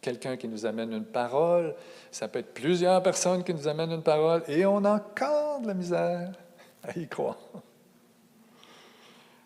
quelqu'un 0.00 0.36
qui 0.36 0.46
nous 0.46 0.66
amène 0.66 0.92
une 0.92 1.04
parole, 1.04 1.74
ça 2.10 2.28
peut 2.28 2.40
être 2.40 2.52
plusieurs 2.52 3.02
personnes 3.02 3.42
qui 3.42 3.54
nous 3.54 3.66
amènent 3.66 3.92
une 3.92 4.02
parole, 4.02 4.42
et 4.46 4.66
on 4.66 4.84
a 4.84 4.96
encore 4.96 5.60
de 5.60 5.68
la 5.68 5.74
misère 5.74 6.32
à 6.82 6.98
y 6.98 7.08
croire. 7.08 7.38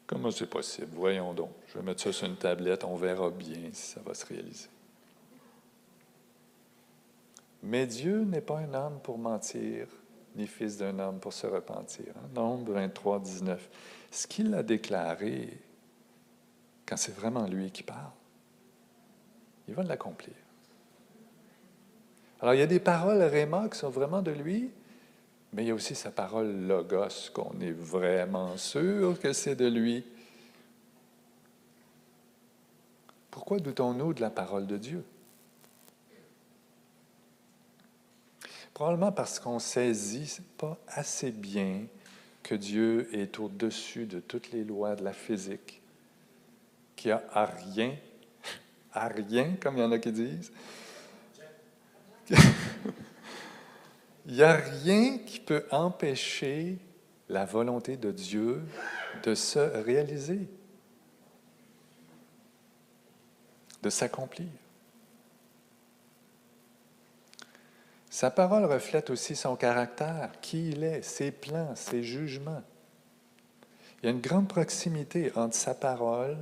Comment 0.06 0.30
c'est 0.30 0.48
possible? 0.48 0.88
Voyons 0.92 1.32
donc. 1.34 1.50
Je 1.68 1.78
vais 1.78 1.84
mettre 1.84 2.02
ça 2.02 2.12
sur 2.12 2.26
une 2.26 2.36
tablette, 2.36 2.82
on 2.84 2.96
verra 2.96 3.30
bien 3.30 3.70
si 3.72 3.92
ça 3.92 4.00
va 4.04 4.14
se 4.14 4.26
réaliser. 4.26 4.68
Mais 7.62 7.86
Dieu 7.86 8.24
n'est 8.24 8.40
pas 8.40 8.58
un 8.58 8.72
homme 8.74 9.00
pour 9.02 9.18
mentir, 9.18 9.88
ni 10.36 10.46
fils 10.46 10.76
d'un 10.76 10.98
homme 10.98 11.18
pour 11.18 11.32
se 11.32 11.46
repentir. 11.46 12.12
Hein? 12.16 12.28
Nombre 12.34 12.72
23, 12.72 13.20
19. 13.20 13.70
Ce 14.10 14.26
qu'il 14.26 14.54
a 14.54 14.62
déclaré, 14.62 15.58
quand 16.86 16.96
c'est 16.96 17.14
vraiment 17.14 17.46
lui 17.46 17.70
qui 17.70 17.82
parle, 17.82 18.12
il 19.66 19.74
va 19.74 19.82
l'accomplir. 19.82 20.34
Alors, 22.40 22.54
il 22.54 22.60
y 22.60 22.62
a 22.62 22.66
des 22.66 22.80
paroles 22.80 23.20
Réma 23.22 23.68
qui 23.68 23.78
sont 23.78 23.90
vraiment 23.90 24.22
de 24.22 24.30
lui, 24.30 24.70
mais 25.52 25.64
il 25.64 25.68
y 25.68 25.70
a 25.70 25.74
aussi 25.74 25.94
sa 25.94 26.10
parole 26.10 26.66
Logos, 26.66 27.30
qu'on 27.34 27.58
est 27.60 27.72
vraiment 27.72 28.56
sûr 28.56 29.18
que 29.18 29.32
c'est 29.32 29.56
de 29.56 29.66
lui. 29.66 30.04
Pourquoi 33.30 33.58
doutons-nous 33.58 34.14
de 34.14 34.20
la 34.20 34.30
parole 34.30 34.66
de 34.66 34.76
Dieu? 34.76 35.04
Probablement 38.78 39.10
parce 39.10 39.40
qu'on 39.40 39.58
saisit 39.58 40.40
pas 40.56 40.78
assez 40.86 41.32
bien 41.32 41.86
que 42.44 42.54
Dieu 42.54 43.08
est 43.12 43.40
au-dessus 43.40 44.06
de 44.06 44.20
toutes 44.20 44.52
les 44.52 44.62
lois 44.62 44.94
de 44.94 45.02
la 45.02 45.12
physique, 45.12 45.82
qu'il 46.94 47.10
n'y 47.10 47.18
a 47.32 47.44
rien, 47.44 47.96
à 48.92 49.08
rien, 49.08 49.56
comme 49.60 49.78
il 49.78 49.80
y 49.80 49.82
en 49.82 49.90
a 49.90 49.98
qui 49.98 50.12
disent. 50.12 50.52
Il 54.26 54.34
n'y 54.34 54.42
a 54.42 54.54
rien 54.54 55.18
qui 55.26 55.40
peut 55.40 55.66
empêcher 55.72 56.78
la 57.28 57.46
volonté 57.46 57.96
de 57.96 58.12
Dieu 58.12 58.62
de 59.24 59.34
se 59.34 59.58
réaliser, 59.58 60.46
de 63.82 63.90
s'accomplir. 63.90 64.46
Sa 68.10 68.30
parole 68.30 68.64
reflète 68.64 69.10
aussi 69.10 69.36
son 69.36 69.56
caractère, 69.56 70.30
qui 70.40 70.70
il 70.70 70.82
est, 70.82 71.02
ses 71.02 71.30
plans, 71.30 71.74
ses 71.76 72.02
jugements. 72.02 72.62
Il 74.02 74.06
y 74.06 74.08
a 74.08 74.12
une 74.12 74.20
grande 74.20 74.48
proximité 74.48 75.30
entre 75.36 75.54
sa 75.54 75.74
parole 75.74 76.38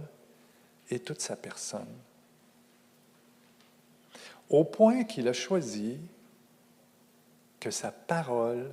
et 0.91 1.01
toute 1.01 1.21
sa 1.21 1.37
personne. 1.37 1.87
Au 4.49 4.63
point 4.63 5.05
qu'il 5.05 5.27
a 5.27 5.33
choisi 5.33 5.99
que 7.59 7.71
sa 7.71 7.91
parole 7.91 8.71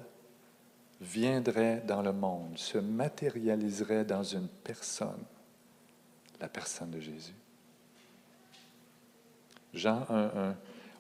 viendrait 1.02 1.82
dans 1.88 2.02
le 2.02 2.14
monde, 2.14 2.58
se 2.58 2.78
matérialiserait 2.78 4.06
dans 4.06 4.24
une 4.24 4.48
personne, 4.48 5.24
la 6.40 6.48
personne 6.48 6.92
de 6.92 7.00
Jésus. 7.00 7.34
Jean 9.74 10.02
1.1, 10.02 10.54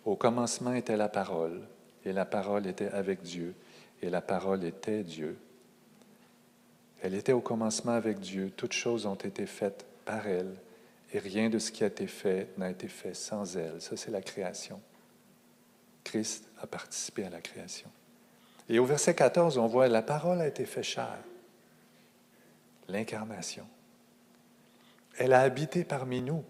au 0.05 0.15
commencement 0.15 0.73
était 0.73 0.97
la 0.97 1.07
parole, 1.07 1.61
et 2.05 2.13
la 2.13 2.25
parole 2.25 2.67
était 2.67 2.89
avec 2.89 3.21
Dieu, 3.21 3.53
et 4.01 4.09
la 4.09 4.21
parole 4.21 4.63
était 4.63 5.03
Dieu. 5.03 5.37
Elle 7.01 7.13
était 7.13 7.33
au 7.33 7.41
commencement 7.41 7.93
avec 7.93 8.19
Dieu, 8.19 8.51
toutes 8.55 8.73
choses 8.73 9.05
ont 9.05 9.15
été 9.15 9.45
faites 9.45 9.85
par 10.05 10.27
elle, 10.27 10.53
et 11.13 11.19
rien 11.19 11.49
de 11.49 11.59
ce 11.59 11.71
qui 11.71 11.83
a 11.83 11.87
été 11.87 12.07
fait 12.07 12.47
n'a 12.57 12.69
été 12.69 12.87
fait 12.87 13.13
sans 13.13 13.57
elle. 13.57 13.81
Ça, 13.81 13.95
c'est 13.95 14.11
la 14.11 14.21
création. 14.21 14.81
Christ 16.03 16.49
a 16.61 16.67
participé 16.67 17.25
à 17.25 17.29
la 17.29 17.41
création. 17.41 17.89
Et 18.69 18.79
au 18.79 18.85
verset 18.85 19.13
14, 19.13 19.57
on 19.57 19.67
voit 19.67 19.87
la 19.87 20.01
parole 20.01 20.41
a 20.41 20.47
été 20.47 20.65
faite 20.65 20.83
chair, 20.83 21.19
l'incarnation. 22.87 23.67
Elle 25.17 25.33
a 25.33 25.41
habité 25.41 25.83
parmi 25.83 26.21
nous, 26.21 26.43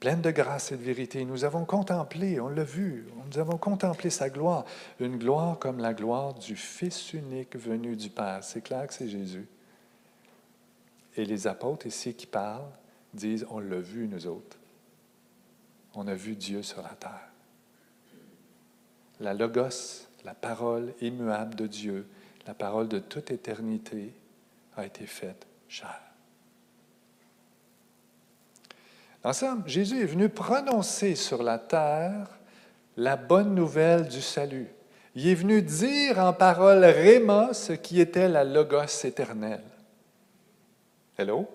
pleine 0.00 0.20
de 0.20 0.30
grâce 0.30 0.72
et 0.72 0.76
de 0.76 0.82
vérité. 0.82 1.24
Nous 1.24 1.44
avons 1.44 1.64
contemplé, 1.64 2.40
on 2.40 2.48
l'a 2.48 2.64
vu, 2.64 3.06
nous 3.30 3.38
avons 3.38 3.56
contemplé 3.56 4.10
sa 4.10 4.28
gloire, 4.30 4.64
une 5.00 5.18
gloire 5.18 5.58
comme 5.58 5.78
la 5.78 5.94
gloire 5.94 6.34
du 6.34 6.56
Fils 6.56 7.12
unique 7.12 7.56
venu 7.56 7.96
du 7.96 8.10
Père. 8.10 8.42
C'est 8.42 8.62
clair 8.62 8.86
que 8.86 8.94
c'est 8.94 9.08
Jésus. 9.08 9.48
Et 11.16 11.24
les 11.24 11.46
apôtres 11.46 11.86
ici 11.86 12.14
qui 12.14 12.26
parlent 12.26 12.70
disent, 13.14 13.46
on 13.50 13.58
l'a 13.58 13.80
vu 13.80 14.06
nous 14.06 14.26
autres. 14.26 14.58
On 15.94 16.06
a 16.06 16.14
vu 16.14 16.36
Dieu 16.36 16.62
sur 16.62 16.82
la 16.82 16.90
terre. 16.90 17.30
La 19.20 19.32
Logos, 19.32 20.08
la 20.24 20.34
parole 20.34 20.92
immuable 21.00 21.54
de 21.54 21.66
Dieu, 21.66 22.06
la 22.46 22.52
parole 22.52 22.88
de 22.88 22.98
toute 22.98 23.30
éternité, 23.30 24.12
a 24.76 24.84
été 24.84 25.06
faite 25.06 25.46
chair. 25.68 26.05
En 29.26 29.32
somme, 29.32 29.64
Jésus 29.66 30.02
est 30.02 30.06
venu 30.06 30.28
prononcer 30.28 31.16
sur 31.16 31.42
la 31.42 31.58
terre 31.58 32.28
la 32.96 33.16
bonne 33.16 33.56
nouvelle 33.56 34.06
du 34.06 34.22
salut. 34.22 34.68
Il 35.16 35.26
est 35.26 35.34
venu 35.34 35.62
dire 35.62 36.20
en 36.20 36.32
parole 36.32 36.84
réma 36.84 37.52
ce 37.52 37.72
qui 37.72 38.00
était 38.00 38.28
la 38.28 38.44
logos 38.44 39.02
éternelle. 39.02 39.64
Hello? 41.18 41.48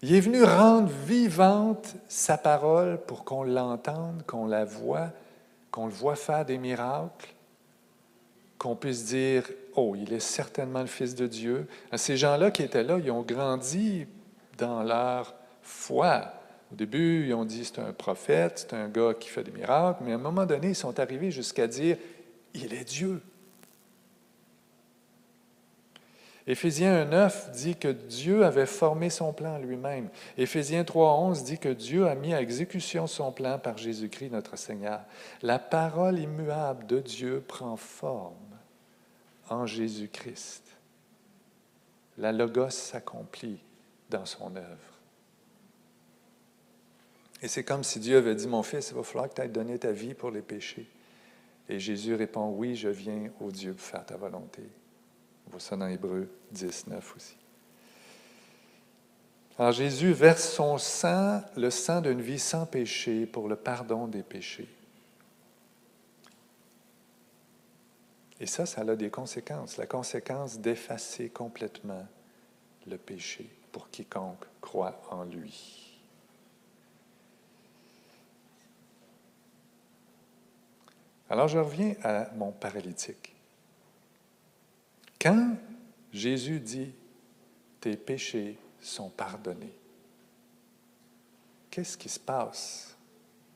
Il 0.00 0.14
est 0.14 0.20
venu 0.20 0.42
rendre 0.44 0.90
vivante 1.04 1.94
sa 2.08 2.38
parole 2.38 2.98
pour 3.06 3.22
qu'on 3.26 3.44
l'entende, 3.44 4.22
qu'on 4.26 4.46
la 4.46 4.64
voie, 4.64 5.10
qu'on 5.70 5.88
le 5.88 5.92
voit 5.92 6.16
faire 6.16 6.46
des 6.46 6.56
miracles, 6.56 7.34
qu'on 8.56 8.76
puisse 8.76 9.04
dire, 9.04 9.44
oh, 9.78 9.96
il 9.96 10.12
est 10.12 10.20
certainement 10.20 10.80
le 10.80 10.86
Fils 10.86 11.14
de 11.14 11.26
Dieu. 11.26 11.66
Ces 11.94 12.16
gens-là 12.16 12.50
qui 12.50 12.62
étaient 12.62 12.82
là, 12.82 12.98
ils 13.02 13.10
ont 13.10 13.22
grandi 13.22 14.06
dans 14.56 14.82
leur 14.82 15.34
foi. 15.62 16.32
Au 16.72 16.74
début, 16.74 17.26
ils 17.26 17.34
ont 17.34 17.44
dit, 17.44 17.64
c'est 17.64 17.80
un 17.80 17.92
prophète, 17.92 18.66
c'est 18.68 18.74
un 18.74 18.88
gars 18.88 19.14
qui 19.18 19.28
fait 19.28 19.44
des 19.44 19.50
miracles, 19.50 20.02
mais 20.04 20.12
à 20.12 20.16
un 20.16 20.18
moment 20.18 20.44
donné, 20.44 20.68
ils 20.68 20.76
sont 20.76 20.98
arrivés 21.00 21.30
jusqu'à 21.30 21.66
dire, 21.66 21.96
il 22.54 22.74
est 22.74 22.84
Dieu. 22.84 23.22
Éphésiens 26.46 27.04
1.9 27.04 27.50
dit 27.52 27.76
que 27.76 27.88
Dieu 27.88 28.42
avait 28.44 28.64
formé 28.64 29.10
son 29.10 29.34
plan 29.34 29.58
lui-même. 29.58 30.08
Éphésiens 30.38 30.82
3.11 30.82 31.44
dit 31.44 31.58
que 31.58 31.68
Dieu 31.68 32.08
a 32.08 32.14
mis 32.14 32.32
à 32.32 32.40
exécution 32.40 33.06
son 33.06 33.32
plan 33.32 33.58
par 33.58 33.76
Jésus-Christ 33.76 34.30
notre 34.30 34.56
Seigneur. 34.56 35.00
La 35.42 35.58
parole 35.58 36.18
immuable 36.18 36.86
de 36.86 37.00
Dieu 37.00 37.44
prend 37.46 37.76
forme 37.76 38.47
en 39.50 39.66
Jésus-Christ. 39.66 40.62
La 42.16 42.32
logos 42.32 42.70
s'accomplit 42.70 43.60
dans 44.10 44.24
son 44.24 44.56
œuvre. 44.56 44.98
Et 47.40 47.48
c'est 47.48 47.62
comme 47.62 47.84
si 47.84 48.00
Dieu 48.00 48.18
avait 48.18 48.34
dit, 48.34 48.48
mon 48.48 48.62
fils, 48.62 48.90
il 48.90 48.96
va 48.96 49.02
falloir 49.02 49.28
que 49.28 49.34
tu 49.34 49.42
aies 49.42 49.48
donné 49.48 49.78
ta 49.78 49.92
vie 49.92 50.14
pour 50.14 50.30
les 50.30 50.42
péchés. 50.42 50.88
Et 51.68 51.78
Jésus 51.78 52.14
répond, 52.14 52.50
oui, 52.50 52.74
je 52.74 52.88
viens, 52.88 53.30
au 53.40 53.50
Dieu, 53.50 53.74
pour 53.74 53.84
faire 53.84 54.04
ta 54.04 54.16
volonté. 54.16 54.62
On 55.46 55.50
voit 55.50 55.60
ça 55.60 55.76
dans 55.76 55.86
Hébreu 55.86 56.28
19 56.50 57.16
aussi. 57.16 57.36
Alors 59.58 59.72
Jésus 59.72 60.12
verse 60.12 60.52
son 60.52 60.78
sang, 60.78 61.42
le 61.56 61.70
sang 61.70 62.00
d'une 62.00 62.20
vie 62.20 62.38
sans 62.38 62.64
péché, 62.64 63.26
pour 63.26 63.48
le 63.48 63.56
pardon 63.56 64.06
des 64.06 64.22
péchés. 64.22 64.68
Et 68.40 68.46
ça, 68.46 68.66
ça 68.66 68.82
a 68.82 68.96
des 68.96 69.10
conséquences. 69.10 69.76
La 69.76 69.86
conséquence 69.86 70.58
d'effacer 70.58 71.28
complètement 71.28 72.06
le 72.86 72.96
péché 72.96 73.48
pour 73.72 73.90
quiconque 73.90 74.44
croit 74.60 75.00
en 75.10 75.24
lui. 75.24 75.84
Alors 81.30 81.48
je 81.48 81.58
reviens 81.58 81.94
à 82.02 82.30
mon 82.34 82.52
paralytique. 82.52 83.34
Quand 85.20 85.56
Jésus 86.12 86.60
dit, 86.60 86.92
tes 87.80 87.96
péchés 87.96 88.56
sont 88.80 89.10
pardonnés, 89.10 89.74
qu'est-ce 91.70 91.98
qui 91.98 92.08
se 92.08 92.20
passe 92.20 92.96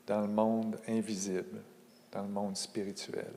dans 0.06 0.20
le 0.20 0.28
monde 0.28 0.78
invisible, 0.86 1.62
dans 2.10 2.22
le 2.22 2.28
monde 2.28 2.56
spirituel? 2.56 3.32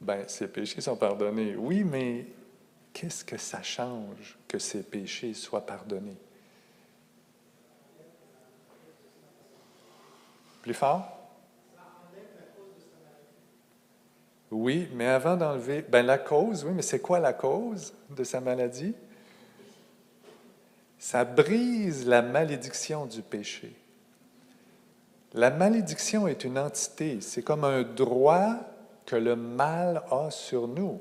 Ben, 0.00 0.24
ces 0.28 0.48
péchés 0.48 0.80
sont 0.80 0.96
pardonnés. 0.96 1.56
Oui, 1.56 1.82
mais 1.84 2.26
qu'est-ce 2.92 3.24
que 3.24 3.36
ça 3.36 3.62
change 3.62 4.38
que 4.46 4.58
ces 4.58 4.82
péchés 4.82 5.34
soient 5.34 5.66
pardonnés? 5.66 6.16
Plus 10.62 10.74
fort? 10.74 11.14
Oui, 14.50 14.88
mais 14.94 15.06
avant 15.06 15.36
d'enlever, 15.36 15.82
ben 15.82 16.06
la 16.06 16.16
cause, 16.16 16.64
oui, 16.64 16.72
mais 16.74 16.82
c'est 16.82 17.00
quoi 17.00 17.18
la 17.18 17.32
cause 17.32 17.92
de 18.10 18.24
sa 18.24 18.40
maladie? 18.40 18.94
Ça 20.98 21.24
brise 21.24 22.06
la 22.06 22.22
malédiction 22.22 23.06
du 23.06 23.22
péché. 23.22 23.76
La 25.34 25.50
malédiction 25.50 26.26
est 26.26 26.44
une 26.44 26.58
entité, 26.58 27.20
c'est 27.20 27.42
comme 27.42 27.64
un 27.64 27.82
droit 27.82 28.56
que 29.08 29.16
le 29.16 29.36
mal 29.36 30.02
a 30.10 30.30
sur 30.30 30.68
nous. 30.68 31.00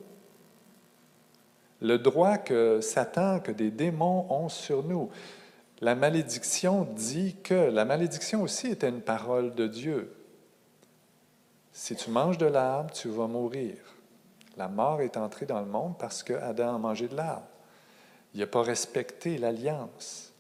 Le 1.82 1.98
droit 1.98 2.38
que 2.38 2.80
Satan, 2.80 3.42
que 3.42 3.52
des 3.52 3.70
démons 3.70 4.32
ont 4.32 4.48
sur 4.48 4.82
nous. 4.82 5.10
La 5.82 5.94
malédiction 5.94 6.88
dit 6.96 7.36
que, 7.44 7.70
la 7.70 7.84
malédiction 7.84 8.42
aussi 8.44 8.68
était 8.68 8.88
une 8.88 9.02
parole 9.02 9.54
de 9.56 9.68
Dieu. 9.68 10.16
Si 11.74 11.98
tu 11.98 12.10
manges 12.10 12.38
de 12.38 12.46
l'arbre, 12.46 12.92
tu 12.92 13.10
vas 13.10 13.28
mourir. 13.28 13.76
La 14.56 14.70
mort 14.70 15.02
est 15.02 15.18
entrée 15.18 15.46
dans 15.46 15.60
le 15.60 15.68
monde 15.68 15.96
parce 16.00 16.24
que 16.24 16.34
Adam 16.34 16.76
a 16.76 16.78
mangé 16.78 17.10
de 17.10 17.16
l'arbre. 17.18 17.48
Il 18.34 18.40
n'a 18.40 18.48
pas 18.48 18.64
respecté 18.64 19.38
l'alliance. 19.38 20.32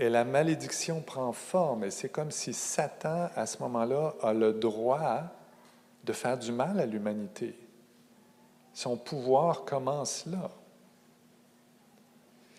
Et 0.00 0.08
la 0.08 0.24
malédiction 0.24 1.00
prend 1.00 1.32
forme. 1.32 1.84
Et 1.84 1.92
c'est 1.92 2.08
comme 2.08 2.32
si 2.32 2.52
Satan, 2.52 3.28
à 3.36 3.46
ce 3.46 3.62
moment-là, 3.62 4.14
a 4.20 4.34
le 4.34 4.52
droit 4.52 5.30
de 6.06 6.12
faire 6.12 6.38
du 6.38 6.52
mal 6.52 6.78
à 6.80 6.86
l'humanité. 6.86 7.54
Son 8.72 8.96
pouvoir 8.96 9.64
commence 9.64 10.24
là. 10.26 10.50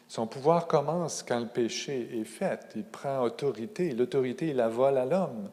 Son 0.07 0.27
pouvoir 0.27 0.67
commence 0.67 1.23
quand 1.23 1.39
le 1.39 1.47
péché 1.47 2.19
est 2.19 2.25
fait. 2.25 2.60
Il 2.75 2.83
prend 2.83 3.21
autorité. 3.21 3.91
L'autorité, 3.91 4.49
il 4.49 4.57
la 4.57 4.67
vole 4.67 4.97
à 4.97 5.05
l'homme. 5.05 5.49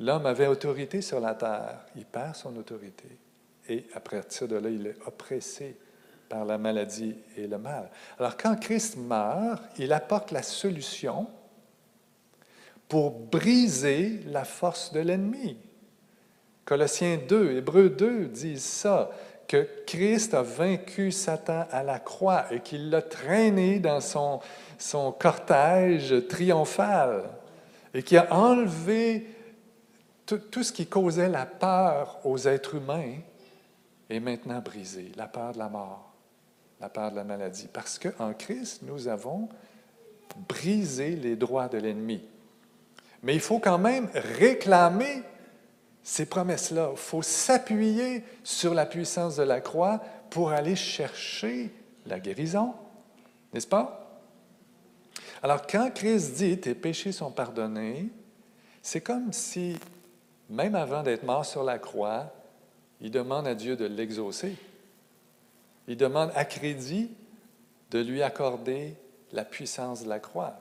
L'homme 0.00 0.26
avait 0.26 0.46
autorité 0.46 1.00
sur 1.00 1.20
la 1.20 1.34
terre. 1.34 1.86
Il 1.96 2.04
perd 2.04 2.36
son 2.36 2.56
autorité. 2.56 3.08
Et 3.68 3.86
à 3.94 4.00
partir 4.00 4.48
de 4.48 4.56
là, 4.56 4.68
il 4.68 4.86
est 4.86 4.96
oppressé 5.06 5.76
par 6.28 6.44
la 6.44 6.58
maladie 6.58 7.16
et 7.36 7.46
le 7.46 7.58
mal. 7.58 7.90
Alors 8.18 8.36
quand 8.36 8.56
Christ 8.56 8.96
meurt, 8.96 9.62
il 9.78 9.92
apporte 9.92 10.30
la 10.30 10.42
solution 10.42 11.26
pour 12.88 13.10
briser 13.10 14.20
la 14.26 14.44
force 14.44 14.92
de 14.92 15.00
l'ennemi. 15.00 15.56
Colossiens 16.66 17.16
2, 17.28 17.58
Hébreux 17.58 17.88
2 17.88 18.24
disent 18.26 18.64
ça 18.64 19.10
que 19.46 19.68
Christ 19.86 20.34
a 20.34 20.42
vaincu 20.42 21.12
Satan 21.12 21.64
à 21.70 21.84
la 21.84 22.00
croix 22.00 22.46
et 22.50 22.58
qu'il 22.58 22.90
l'a 22.90 23.02
traîné 23.02 23.78
dans 23.78 24.00
son, 24.00 24.40
son 24.76 25.12
cortège 25.12 26.26
triomphal 26.26 27.22
et 27.94 28.02
qui 28.02 28.16
a 28.16 28.34
enlevé 28.34 29.28
tout, 30.26 30.38
tout, 30.38 30.64
ce 30.64 30.72
qui 30.72 30.88
causait 30.88 31.28
la 31.28 31.46
peur 31.46 32.18
aux 32.24 32.48
êtres 32.48 32.74
humains 32.74 33.14
est 34.10 34.18
maintenant 34.18 34.58
brisé, 34.58 35.12
la 35.14 35.28
peur 35.28 35.52
de 35.52 35.58
la 35.58 35.68
mort, 35.68 36.12
la 36.80 36.88
peur 36.88 37.12
de 37.12 37.16
la 37.16 37.24
maladie, 37.24 37.68
parce 37.72 37.96
qu'en 37.96 38.32
Christ, 38.32 38.82
nous 38.82 39.06
avons 39.06 39.48
brisé 40.48 41.10
les 41.10 41.36
droits 41.36 41.68
de 41.68 41.78
l'ennemi. 41.78 42.22
Mais 43.22 43.34
il 43.34 43.40
faut 43.40 43.60
quand 43.60 43.78
même 43.78 44.08
réclamer 44.14 45.22
ces 46.06 46.24
promesses-là. 46.24 46.90
Il 46.92 46.96
faut 46.96 47.20
s'appuyer 47.20 48.22
sur 48.44 48.74
la 48.74 48.86
puissance 48.86 49.34
de 49.34 49.42
la 49.42 49.60
croix 49.60 50.00
pour 50.30 50.50
aller 50.50 50.76
chercher 50.76 51.72
la 52.06 52.20
guérison, 52.20 52.74
n'est-ce 53.52 53.66
pas? 53.66 54.20
Alors 55.42 55.66
quand 55.66 55.92
Christ 55.92 56.34
dit 56.34 56.60
tes 56.60 56.76
péchés 56.76 57.10
sont 57.10 57.32
pardonnés, 57.32 58.08
c'est 58.82 59.00
comme 59.00 59.32
si, 59.32 59.76
même 60.48 60.76
avant 60.76 61.02
d'être 61.02 61.24
mort 61.24 61.44
sur 61.44 61.64
la 61.64 61.80
croix, 61.80 62.32
il 63.00 63.10
demande 63.10 63.48
à 63.48 63.56
Dieu 63.56 63.74
de 63.74 63.86
l'exaucer. 63.86 64.54
Il 65.88 65.96
demande 65.96 66.30
à 66.36 66.44
crédit 66.44 67.10
de 67.90 67.98
lui 67.98 68.22
accorder 68.22 68.94
la 69.32 69.44
puissance 69.44 70.04
de 70.04 70.08
la 70.08 70.20
croix. 70.20 70.54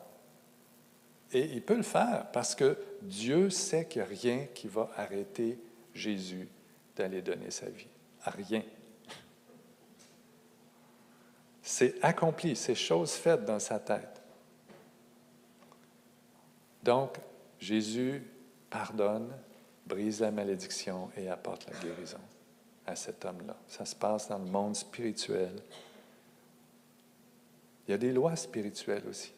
Et 1.33 1.51
il 1.53 1.61
peut 1.61 1.77
le 1.77 1.83
faire 1.83 2.25
parce 2.33 2.55
que 2.55 2.75
Dieu 3.05 3.49
sait 3.49 3.85
qu'il 3.87 4.01
n'y 4.01 4.07
a 4.07 4.09
rien 4.09 4.47
qui 4.53 4.67
va 4.67 4.91
arrêter 4.95 5.59
Jésus 5.93 6.47
d'aller 6.95 7.21
donner 7.21 7.51
sa 7.51 7.69
vie. 7.69 7.87
Rien. 8.25 8.63
C'est 11.61 12.03
accompli, 12.03 12.55
c'est 12.55 12.75
chose 12.75 13.11
faite 13.13 13.45
dans 13.45 13.59
sa 13.59 13.79
tête. 13.79 14.21
Donc, 16.83 17.17
Jésus 17.59 18.23
pardonne, 18.69 19.31
brise 19.85 20.21
la 20.21 20.31
malédiction 20.31 21.09
et 21.17 21.29
apporte 21.29 21.67
la 21.71 21.79
guérison 21.79 22.19
à 22.85 22.95
cet 22.95 23.25
homme-là. 23.25 23.55
Ça 23.67 23.85
se 23.85 23.95
passe 23.95 24.27
dans 24.27 24.37
le 24.37 24.45
monde 24.45 24.75
spirituel. 24.75 25.51
Il 27.87 27.91
y 27.91 27.93
a 27.93 27.97
des 27.97 28.11
lois 28.11 28.35
spirituelles 28.35 29.03
aussi. 29.07 29.34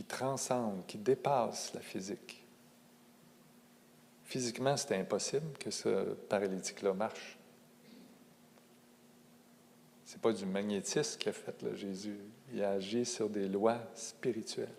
Qui 0.00 0.04
transcende, 0.06 0.86
qui 0.86 0.96
dépasse 0.96 1.74
la 1.74 1.80
physique. 1.80 2.42
Physiquement, 4.24 4.74
c'était 4.74 4.96
impossible 4.96 5.58
que 5.58 5.70
ce 5.70 6.14
paralytique-là 6.30 6.94
marche. 6.94 7.36
Ce 10.06 10.14
n'est 10.14 10.20
pas 10.22 10.32
du 10.32 10.46
magnétisme 10.46 11.18
qu'a 11.18 11.34
fait 11.34 11.60
là, 11.60 11.74
Jésus. 11.74 12.16
Il 12.50 12.64
a 12.64 12.70
agi 12.70 13.04
sur 13.04 13.28
des 13.28 13.46
lois 13.46 13.78
spirituelles. 13.94 14.72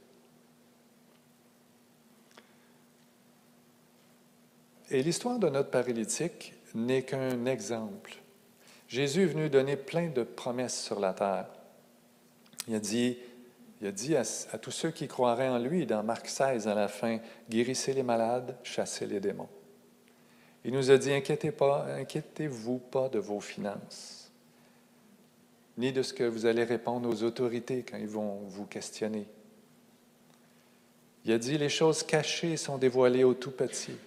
Et 4.90 5.04
l'histoire 5.04 5.38
de 5.38 5.50
notre 5.50 5.70
paralytique 5.70 6.56
n'est 6.74 7.04
qu'un 7.04 7.46
exemple. 7.46 8.16
Jésus 8.88 9.22
est 9.22 9.28
venu 9.28 9.52
donner 9.52 9.78
plein 9.78 10.10
de 10.10 10.24
promesses 10.24 10.82
sur 10.82 11.00
la 11.00 11.14
terre. 11.14 11.48
Il 12.68 12.74
a 12.74 12.80
dit, 12.80 13.20
il 13.82 13.88
a 13.88 13.92
dit 13.92 14.16
à, 14.16 14.24
tous 14.60 14.70
ceux 14.70 14.92
qui 14.92 15.08
croiraient 15.08 15.50
en 15.50 15.58
lui, 15.58 15.88
dans 15.88 16.04
Marc 16.04 16.28
16 16.28 16.68
à 16.68 16.76
la 16.76 16.88
fin, 16.88 17.20
guérissez 17.50 17.94
les 17.94 18.04
malades, 18.04 18.56
chassez 18.62 19.08
les 19.08 19.20
démons. 19.20 19.50
Il 20.64 20.74
nous 20.74 20.92
a 20.92 21.00
dit, 21.00 21.12
inquiétez 21.12 21.52
pas, 21.52 21.88
inquiétez-vous 21.96 22.78
pas 22.78 23.10
de 23.10 23.18
vos 23.18 23.40
finances, 23.40 24.32
ni 25.80 25.92
de 25.92 26.04
ce 26.04 26.14
que 26.14 26.24
vous 26.24 26.46
allez 26.46 26.64
répondre 26.64 27.10
aux 27.10 27.24
autorités 27.24 27.84
quand 27.84 27.98
ils 27.98 28.08
vont 28.08 28.42
vous 28.50 28.68
questionner. 28.68 29.26
Il 31.26 31.32
a 31.32 31.40
dit, 31.40 31.58
les 31.58 31.70
choses 31.70 32.04
cachées 32.04 32.58
sont 32.58 32.78
dévoilées 32.78 33.24
aux 33.24 33.34
tout 33.34 33.52
petits. 33.52 33.98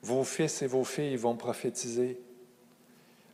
Vos 0.00 0.24
fils 0.24 0.62
et 0.62 0.66
vos 0.66 0.84
filles 0.84 1.16
vont 1.16 1.36
prophétiser. 1.36 2.18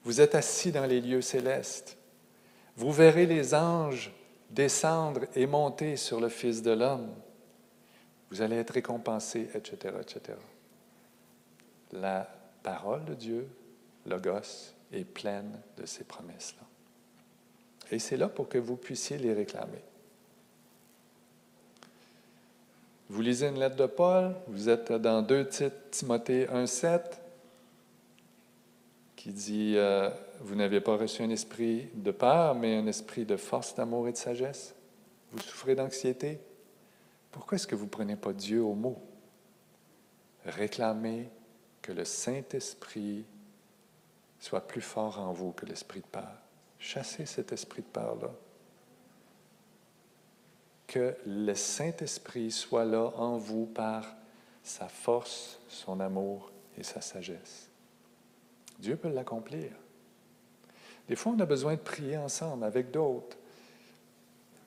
Vous 0.03 0.21
êtes 0.21 0.35
assis 0.35 0.73
dans 0.73 0.87
les 0.87 1.01
lieux 1.01 1.23
célestes. 1.23 1.97
Vous 2.77 2.91
verrez 2.91 3.27
les 3.27 3.55
anges 3.55 4.13
descendre 4.55 5.23
et 5.35 5.47
monter 5.47 5.97
sur 5.97 6.21
le 6.21 6.29
Fils 6.29 6.63
de 6.63 6.71
l'homme. 6.71 7.09
Vous 8.31 8.41
allez 8.41 8.57
être 8.57 8.71
récompensé, 8.71 9.49
etc., 9.55 9.95
etc. 10.01 10.39
La 11.93 12.29
parole 12.63 13.05
de 13.05 13.15
Dieu, 13.15 13.49
Logos, 14.07 14.75
est 14.93 15.05
pleine 15.05 15.61
de 15.77 15.87
ces 15.87 16.05
promesses-là. 16.05 16.67
Et 17.91 17.99
c'est 17.99 18.17
là 18.17 18.29
pour 18.29 18.49
que 18.49 18.59
vous 18.59 18.77
puissiez 18.77 19.19
les 19.19 19.33
réclamer. 19.33 19.83
Vous 23.09 23.21
lisez 23.21 23.49
une 23.49 23.59
lettre 23.59 23.77
de 23.77 23.87
Paul, 23.87 24.35
vous 24.47 24.69
êtes 24.69 24.91
dans 24.91 25.21
2 25.21 25.49
Timothée 25.91 26.47
1,7 26.47 27.01
qui 29.25 29.33
dit 29.33 29.73
euh, 29.79 30.11
vous 30.41 30.55
n'avez 30.55 30.83
pas 30.83 30.99
reçu 30.99 31.23
un 31.23 31.31
esprit 31.31 31.89
de 31.95 32.11
peur, 32.11 32.55
mais 32.55 32.77
un 32.77 32.87
esprit 32.87 33.25
de 33.25 33.39
force, 33.39 33.75
d'amour 33.75 34.07
et 34.07 34.13
de 34.13 34.19
sagesse. 34.19 34.75
Vous 35.33 35.39
souffrez 35.39 35.75
d'anxiété. 35.75 36.41
Pourquoi 37.31 37.57
est-ce 37.57 37.67
que 37.67 37.75
vous 37.75 37.87
ne 37.87 37.91
prenez 37.91 38.17
pas 38.17 38.35
Dieu 38.35 38.63
au 38.63 38.75
mot? 38.75 39.03
Réclamez 40.45 41.31
que 41.81 41.93
le 41.93 42.05
Saint-Esprit 42.05 43.25
soit 44.39 44.69
plus 44.69 44.83
fort 44.83 45.19
en 45.19 45.33
vous 45.33 45.53
que 45.53 45.65
l'esprit 45.65 46.01
de 46.01 46.07
peur. 46.07 46.43
Chassez 46.79 47.25
cet 47.25 47.51
esprit 47.51 47.81
de 47.81 47.87
peur-là. 47.87 48.31
Que 50.87 51.17
le 51.25 51.55
Saint-Esprit 51.55 52.51
soit 52.51 52.85
là 52.85 53.11
en 53.17 53.39
vous 53.39 53.65
par 53.65 54.05
sa 54.63 54.87
force, 54.87 55.61
son 55.67 55.99
amour 56.01 56.53
et 56.77 56.83
sa 56.83 57.01
sagesse. 57.01 57.71
Dieu 58.85 58.97
peut 58.97 59.09
l'accomplir. 59.09 59.71
Des 61.09 61.17
fois, 61.17 61.33
on 61.35 61.41
a 61.41 61.47
besoin 61.47 61.73
de 61.73 61.81
prier 61.81 62.19
ensemble 62.19 62.65
avec 62.65 62.91
d'autres. 62.91 63.39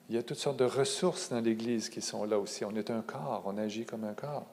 Il 0.10 0.16
y 0.16 0.18
a 0.18 0.24
toutes 0.24 0.40
sortes 0.40 0.58
de 0.58 0.66
ressources 0.66 1.30
dans 1.30 1.40
l'Église 1.40 1.88
qui 1.88 2.02
sont 2.02 2.26
là 2.26 2.40
aussi. 2.40 2.66
On 2.66 2.76
est 2.76 2.90
un 2.90 3.04
corps, 3.04 3.44
on 3.46 3.58
agit 3.60 3.86
comme 3.86 4.06
un 4.06 4.16
corps. 4.16 4.48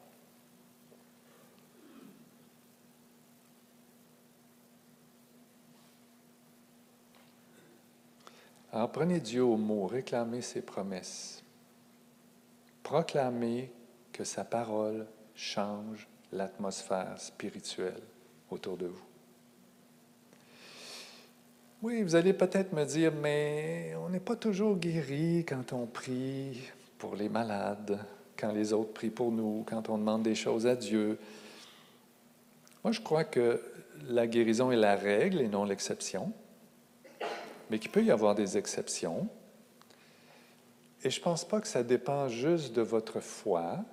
Alors 8.70 8.92
prenez 8.92 9.20
Dieu 9.20 9.44
au 9.44 9.56
mot, 9.56 9.86
réclamez 9.86 10.42
ses 10.42 10.60
promesses. 10.60 11.42
Proclamez 12.82 13.72
que 14.12 14.24
sa 14.24 14.44
parole 14.44 15.06
change 15.34 16.06
l'atmosphère 16.32 17.18
spirituelle 17.18 18.02
autour 18.50 18.76
de 18.76 18.88
vous. 18.88 19.13
Oui, 21.84 22.02
vous 22.02 22.16
allez 22.16 22.32
peut-être 22.32 22.72
me 22.72 22.82
dire, 22.86 23.12
mais 23.12 23.94
on 24.02 24.08
n'est 24.08 24.18
pas 24.18 24.36
toujours 24.36 24.74
guéri 24.78 25.44
quand 25.46 25.74
on 25.74 25.84
prie 25.84 26.58
pour 26.96 27.14
les 27.14 27.28
malades, 27.28 27.98
quand 28.38 28.52
les 28.52 28.72
autres 28.72 28.94
prient 28.94 29.10
pour 29.10 29.30
nous, 29.30 29.66
quand 29.68 29.90
on 29.90 29.98
demande 29.98 30.22
des 30.22 30.34
choses 30.34 30.66
à 30.66 30.76
Dieu. 30.76 31.18
Moi, 32.82 32.92
je 32.92 33.02
crois 33.02 33.24
que 33.24 33.60
la 34.08 34.26
guérison 34.26 34.70
est 34.70 34.78
la 34.78 34.96
règle 34.96 35.42
et 35.42 35.46
non 35.46 35.66
l'exception, 35.66 36.32
mais 37.68 37.78
qu'il 37.78 37.90
peut 37.90 38.02
y 38.02 38.10
avoir 38.10 38.34
des 38.34 38.56
exceptions. 38.56 39.28
Et 41.02 41.10
je 41.10 41.18
ne 41.18 41.24
pense 41.24 41.44
pas 41.44 41.60
que 41.60 41.68
ça 41.68 41.82
dépend 41.82 42.28
juste 42.28 42.72
de 42.72 42.80
votre 42.80 43.20
foi. 43.20 43.84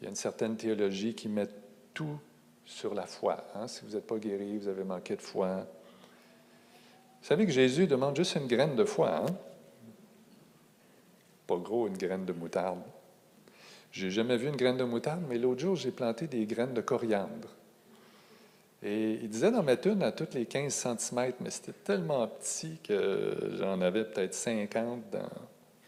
Il 0.00 0.04
y 0.04 0.06
a 0.06 0.08
une 0.08 0.16
certaine 0.16 0.56
théologie 0.56 1.14
qui 1.14 1.28
met 1.28 1.48
tout 1.92 2.18
sur 2.64 2.94
la 2.94 3.04
foi. 3.04 3.44
Hein. 3.54 3.68
Si 3.68 3.84
vous 3.84 3.92
n'êtes 3.92 4.06
pas 4.06 4.16
guéri, 4.16 4.56
vous 4.56 4.68
avez 4.68 4.84
manqué 4.84 5.16
de 5.16 5.20
foi, 5.20 5.66
vous 7.26 7.30
savez 7.30 7.46
que 7.46 7.50
Jésus 7.50 7.88
demande 7.88 8.14
juste 8.14 8.36
une 8.36 8.46
graine 8.46 8.76
de 8.76 8.84
foi, 8.84 9.16
hein? 9.16 9.26
Pas 11.48 11.56
gros, 11.56 11.88
une 11.88 11.96
graine 11.98 12.24
de 12.24 12.32
moutarde. 12.32 12.78
J'ai 13.90 14.12
jamais 14.12 14.36
vu 14.36 14.46
une 14.46 14.54
graine 14.54 14.76
de 14.76 14.84
moutarde, 14.84 15.22
mais 15.28 15.36
l'autre 15.36 15.60
jour, 15.60 15.74
j'ai 15.74 15.90
planté 15.90 16.28
des 16.28 16.46
graines 16.46 16.72
de 16.72 16.80
coriandre. 16.80 17.48
Et 18.80 19.14
il 19.14 19.28
disait 19.28 19.50
d'en 19.50 19.64
mettre 19.64 19.88
une 19.88 20.04
à 20.04 20.12
toutes 20.12 20.34
les 20.34 20.46
15 20.46 20.72
cm, 20.72 21.32
mais 21.40 21.50
c'était 21.50 21.72
tellement 21.72 22.28
petit 22.28 22.78
que 22.86 23.56
j'en 23.58 23.80
avais 23.80 24.04
peut-être 24.04 24.32
50 24.32 25.10
dans 25.10 25.28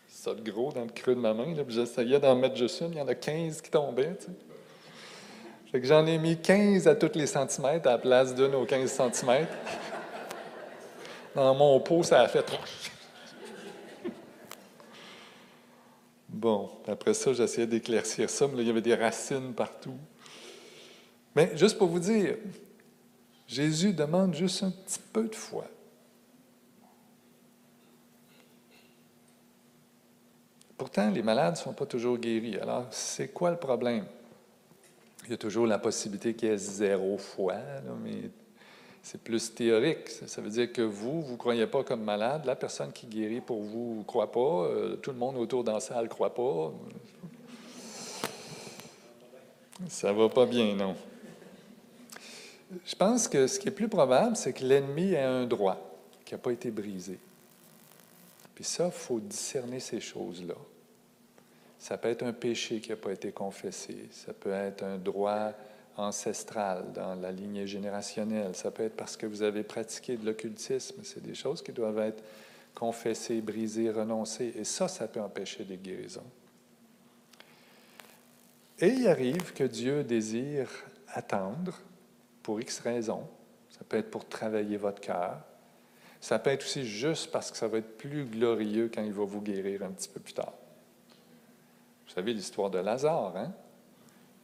ça 0.08 0.34
de 0.34 0.50
gros 0.50 0.72
dans 0.72 0.86
le 0.86 0.90
creux 0.90 1.14
de 1.14 1.20
ma 1.20 1.34
main. 1.34 1.54
J'essayais 1.68 2.18
d'en 2.18 2.34
mettre 2.34 2.56
juste 2.56 2.80
une, 2.80 2.94
il 2.94 2.98
y 2.98 3.00
en 3.00 3.06
a 3.06 3.14
15 3.14 3.60
qui 3.60 3.70
tombaient. 3.70 4.18
que 5.72 5.84
j'en 5.84 6.04
ai 6.04 6.18
mis 6.18 6.36
15 6.36 6.88
à 6.88 6.96
tous 6.96 7.16
les 7.16 7.28
centimètres 7.28 7.86
à 7.86 7.92
la 7.92 7.98
place 7.98 8.34
d'une 8.34 8.56
aux 8.56 8.64
15 8.64 8.90
cm. 8.90 9.46
Dans 11.38 11.54
mon 11.54 11.78
pot, 11.78 12.02
ça 12.02 12.22
a 12.22 12.26
fait 12.26 12.44
Bon, 16.28 16.68
après 16.88 17.14
ça, 17.14 17.32
j'essayais 17.32 17.68
d'éclaircir 17.68 18.28
ça, 18.28 18.48
mais 18.48 18.62
il 18.62 18.66
y 18.66 18.70
avait 18.70 18.80
des 18.80 18.96
racines 18.96 19.54
partout. 19.54 19.94
Mais 21.36 21.56
juste 21.56 21.78
pour 21.78 21.86
vous 21.86 22.00
dire, 22.00 22.38
Jésus 23.46 23.92
demande 23.92 24.34
juste 24.34 24.64
un 24.64 24.72
petit 24.72 24.98
peu 25.12 25.28
de 25.28 25.34
foi. 25.36 25.66
Pourtant, 30.76 31.08
les 31.08 31.22
malades 31.22 31.54
ne 31.54 31.58
sont 31.58 31.72
pas 31.72 31.86
toujours 31.86 32.18
guéris. 32.18 32.58
Alors, 32.58 32.88
c'est 32.90 33.28
quoi 33.28 33.52
le 33.52 33.58
problème? 33.58 34.06
Il 35.22 35.30
y 35.30 35.34
a 35.34 35.38
toujours 35.38 35.68
la 35.68 35.78
possibilité 35.78 36.34
qu'il 36.34 36.48
y 36.48 36.52
ait 36.52 36.58
zéro 36.58 37.16
foi, 37.16 37.54
mais 38.02 38.28
c'est 39.02 39.20
plus 39.22 39.54
théorique. 39.54 40.08
Ça 40.08 40.40
veut 40.40 40.50
dire 40.50 40.72
que 40.72 40.82
vous, 40.82 41.22
vous 41.22 41.32
ne 41.32 41.36
croyez 41.36 41.66
pas 41.66 41.82
comme 41.84 42.02
malade. 42.02 42.44
La 42.44 42.56
personne 42.56 42.92
qui 42.92 43.06
guérit 43.06 43.40
pour 43.40 43.62
vous 43.62 43.96
ne 43.98 44.04
croit 44.04 44.30
pas. 44.30 44.66
Euh, 44.66 44.96
tout 44.96 45.10
le 45.10 45.16
monde 45.16 45.36
autour 45.36 45.64
dans 45.64 45.74
la 45.74 45.80
salle 45.80 46.04
ne 46.04 46.08
croit 46.08 46.34
pas. 46.34 46.72
Ça 49.88 50.12
va 50.12 50.28
pas 50.28 50.44
bien, 50.44 50.74
non. 50.74 50.96
Je 52.84 52.94
pense 52.94 53.28
que 53.28 53.46
ce 53.46 53.58
qui 53.58 53.68
est 53.68 53.72
plus 53.72 53.88
probable, 53.88 54.36
c'est 54.36 54.52
que 54.52 54.64
l'ennemi 54.64 55.12
ait 55.12 55.22
un 55.22 55.46
droit 55.46 55.78
qui 56.24 56.34
n'a 56.34 56.38
pas 56.38 56.50
été 56.50 56.70
brisé. 56.70 57.18
Puis 58.54 58.64
ça, 58.64 58.86
il 58.86 58.92
faut 58.92 59.20
discerner 59.20 59.80
ces 59.80 60.00
choses-là. 60.00 60.56
Ça 61.78 61.96
peut 61.96 62.08
être 62.08 62.24
un 62.24 62.32
péché 62.32 62.80
qui 62.80 62.90
n'a 62.90 62.96
pas 62.96 63.12
été 63.12 63.30
confessé. 63.30 64.08
Ça 64.10 64.32
peut 64.32 64.52
être 64.52 64.82
un 64.82 64.98
droit 64.98 65.52
ancestral 65.98 66.92
dans 66.94 67.14
la 67.16 67.32
lignée 67.32 67.66
générationnelle. 67.66 68.54
Ça 68.54 68.70
peut 68.70 68.84
être 68.84 68.96
parce 68.96 69.16
que 69.16 69.26
vous 69.26 69.42
avez 69.42 69.64
pratiqué 69.64 70.16
de 70.16 70.24
l'occultisme. 70.24 71.00
C'est 71.02 71.22
des 71.22 71.34
choses 71.34 71.60
qui 71.60 71.72
doivent 71.72 71.98
être 71.98 72.22
confessées, 72.74 73.40
brisées, 73.40 73.90
renoncées. 73.90 74.54
Et 74.56 74.64
ça, 74.64 74.88
ça 74.88 75.08
peut 75.08 75.20
empêcher 75.20 75.64
des 75.64 75.76
guérisons. 75.76 76.22
Et 78.78 78.88
il 78.88 79.08
arrive 79.08 79.52
que 79.52 79.64
Dieu 79.64 80.04
désire 80.04 80.70
attendre 81.08 81.74
pour 82.42 82.60
X 82.60 82.78
raisons. 82.78 83.26
Ça 83.70 83.80
peut 83.88 83.96
être 83.96 84.10
pour 84.10 84.28
travailler 84.28 84.76
votre 84.76 85.00
cœur. 85.00 85.40
Ça 86.20 86.38
peut 86.38 86.50
être 86.50 86.64
aussi 86.64 86.86
juste 86.86 87.30
parce 87.30 87.50
que 87.50 87.56
ça 87.56 87.68
va 87.68 87.78
être 87.78 87.96
plus 87.96 88.24
glorieux 88.24 88.90
quand 88.92 89.02
il 89.02 89.12
va 89.12 89.24
vous 89.24 89.40
guérir 89.40 89.82
un 89.82 89.90
petit 89.90 90.08
peu 90.08 90.20
plus 90.20 90.34
tard. 90.34 90.52
Vous 92.06 92.14
savez 92.14 92.32
l'histoire 92.32 92.70
de 92.70 92.78
Lazare, 92.78 93.36
hein? 93.36 93.52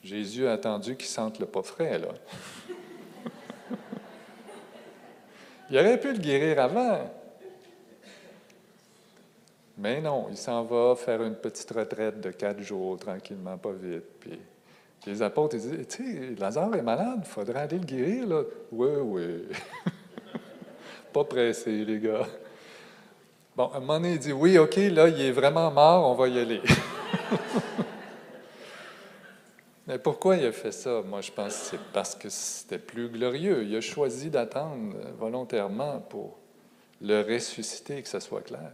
Jésus 0.05 0.47
a 0.47 0.53
attendu 0.53 0.97
qu'il 0.97 1.09
sente 1.09 1.39
le 1.39 1.47
pas 1.47 1.63
frais, 1.63 1.99
là. 1.99 2.09
il 5.71 5.79
aurait 5.79 5.99
pu 5.99 6.13
le 6.13 6.19
guérir 6.19 6.61
avant. 6.61 7.11
Mais 9.79 10.03
non, 10.03 10.27
il 10.31 10.37
s'en 10.37 10.63
va 10.63 10.95
faire 10.95 11.23
une 11.23 11.35
petite 11.35 11.71
retraite 11.71 12.21
de 12.21 12.31
quatre 12.31 12.61
jours, 12.61 12.99
tranquillement, 12.99 13.57
pas 13.57 13.73
vite. 13.73 14.05
Puis 14.21 14.39
les 15.07 15.23
apôtres, 15.23 15.57
disent 15.57 15.87
Tu 15.89 16.05
sais, 16.05 16.35
Lazare 16.39 16.77
est 16.77 16.83
malade, 16.83 17.21
il 17.23 17.29
faudrait 17.29 17.61
aller 17.61 17.79
le 17.79 17.87
guérir. 17.87 18.27
Oui, 18.71 18.91
oui. 19.01 19.49
pas 21.15 21.25
pressé, 21.25 21.83
les 21.83 21.99
gars. 21.99 22.27
Bon, 23.57 23.69
à 23.69 23.79
un 23.79 23.81
moment 23.81 23.95
donné, 23.95 24.13
il 24.13 24.19
dit 24.19 24.33
Oui, 24.33 24.59
OK, 24.59 24.77
là, 24.77 25.09
il 25.09 25.21
est 25.21 25.33
vraiment 25.33 25.71
mort, 25.71 26.11
on 26.11 26.15
va 26.15 26.29
y 26.29 26.39
aller. 26.39 26.61
Mais 29.95 30.01
pourquoi 30.01 30.37
il 30.37 30.45
a 30.45 30.51
fait 30.51 30.73
ça? 30.73 31.03
Moi, 31.03 31.21
je 31.21 31.31
pense 31.31 31.55
que 31.57 31.65
c'est 31.67 31.81
parce 31.93 32.17
que 32.17 32.29
c'était 32.29 32.81
plus 32.81 33.09
glorieux. 33.09 33.63
Il 33.63 33.77
a 33.77 33.81
choisi 33.81 34.29
d'attendre 34.29 34.93
volontairement 35.17 36.01
pour 36.01 36.37
le 37.01 37.21
ressusciter, 37.21 38.03
que 38.03 38.09
ce 38.09 38.19
soit 38.19 38.41
clair. 38.41 38.73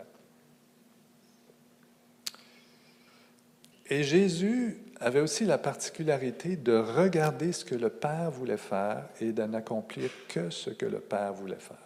Et 3.90 4.02
Jésus 4.02 4.82
avait 4.98 5.20
aussi 5.20 5.44
la 5.44 5.58
particularité 5.58 6.56
de 6.56 6.74
regarder 6.74 7.52
ce 7.52 7.66
que 7.66 7.74
le 7.74 7.90
Père 7.90 8.30
voulait 8.30 8.56
faire 8.56 9.06
et 9.20 9.32
d'en 9.32 9.52
accomplir 9.52 10.08
que 10.26 10.48
ce 10.48 10.70
que 10.70 10.86
le 10.86 11.00
Père 11.00 11.34
voulait 11.34 11.56
faire. 11.56 11.76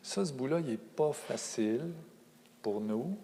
Ça, 0.00 0.24
ce 0.24 0.32
bout-là, 0.32 0.60
il 0.60 0.66
n'est 0.66 0.76
pas 0.76 1.12
facile 1.12 1.90
pour 2.62 2.80
nous, 2.80 3.18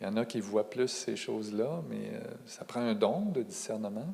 il 0.00 0.08
y 0.08 0.10
en 0.10 0.16
a 0.16 0.24
qui 0.24 0.40
voient 0.40 0.68
plus 0.68 0.88
ces 0.88 1.14
choses-là, 1.14 1.84
mais 1.88 2.10
euh, 2.14 2.20
ça 2.46 2.64
prend 2.64 2.80
un 2.80 2.94
don 2.94 3.26
de 3.26 3.42
discernement. 3.42 4.12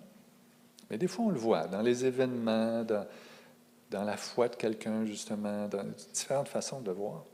Mais 0.91 0.99
des 0.99 1.07
fois, 1.07 1.27
on 1.27 1.31
le 1.31 1.39
voit 1.39 1.67
dans 1.67 1.83
les 1.83 2.05
événements, 2.05 2.85
dans, 2.85 4.05
la 4.05 4.17
foi 4.17 4.49
de 4.49 4.57
quelqu'un, 4.57 5.05
justement, 5.05 5.69
dans 5.69 5.85
différentes 6.13 6.49
façons 6.49 6.81
de 6.81 6.91
voir. 6.91 7.25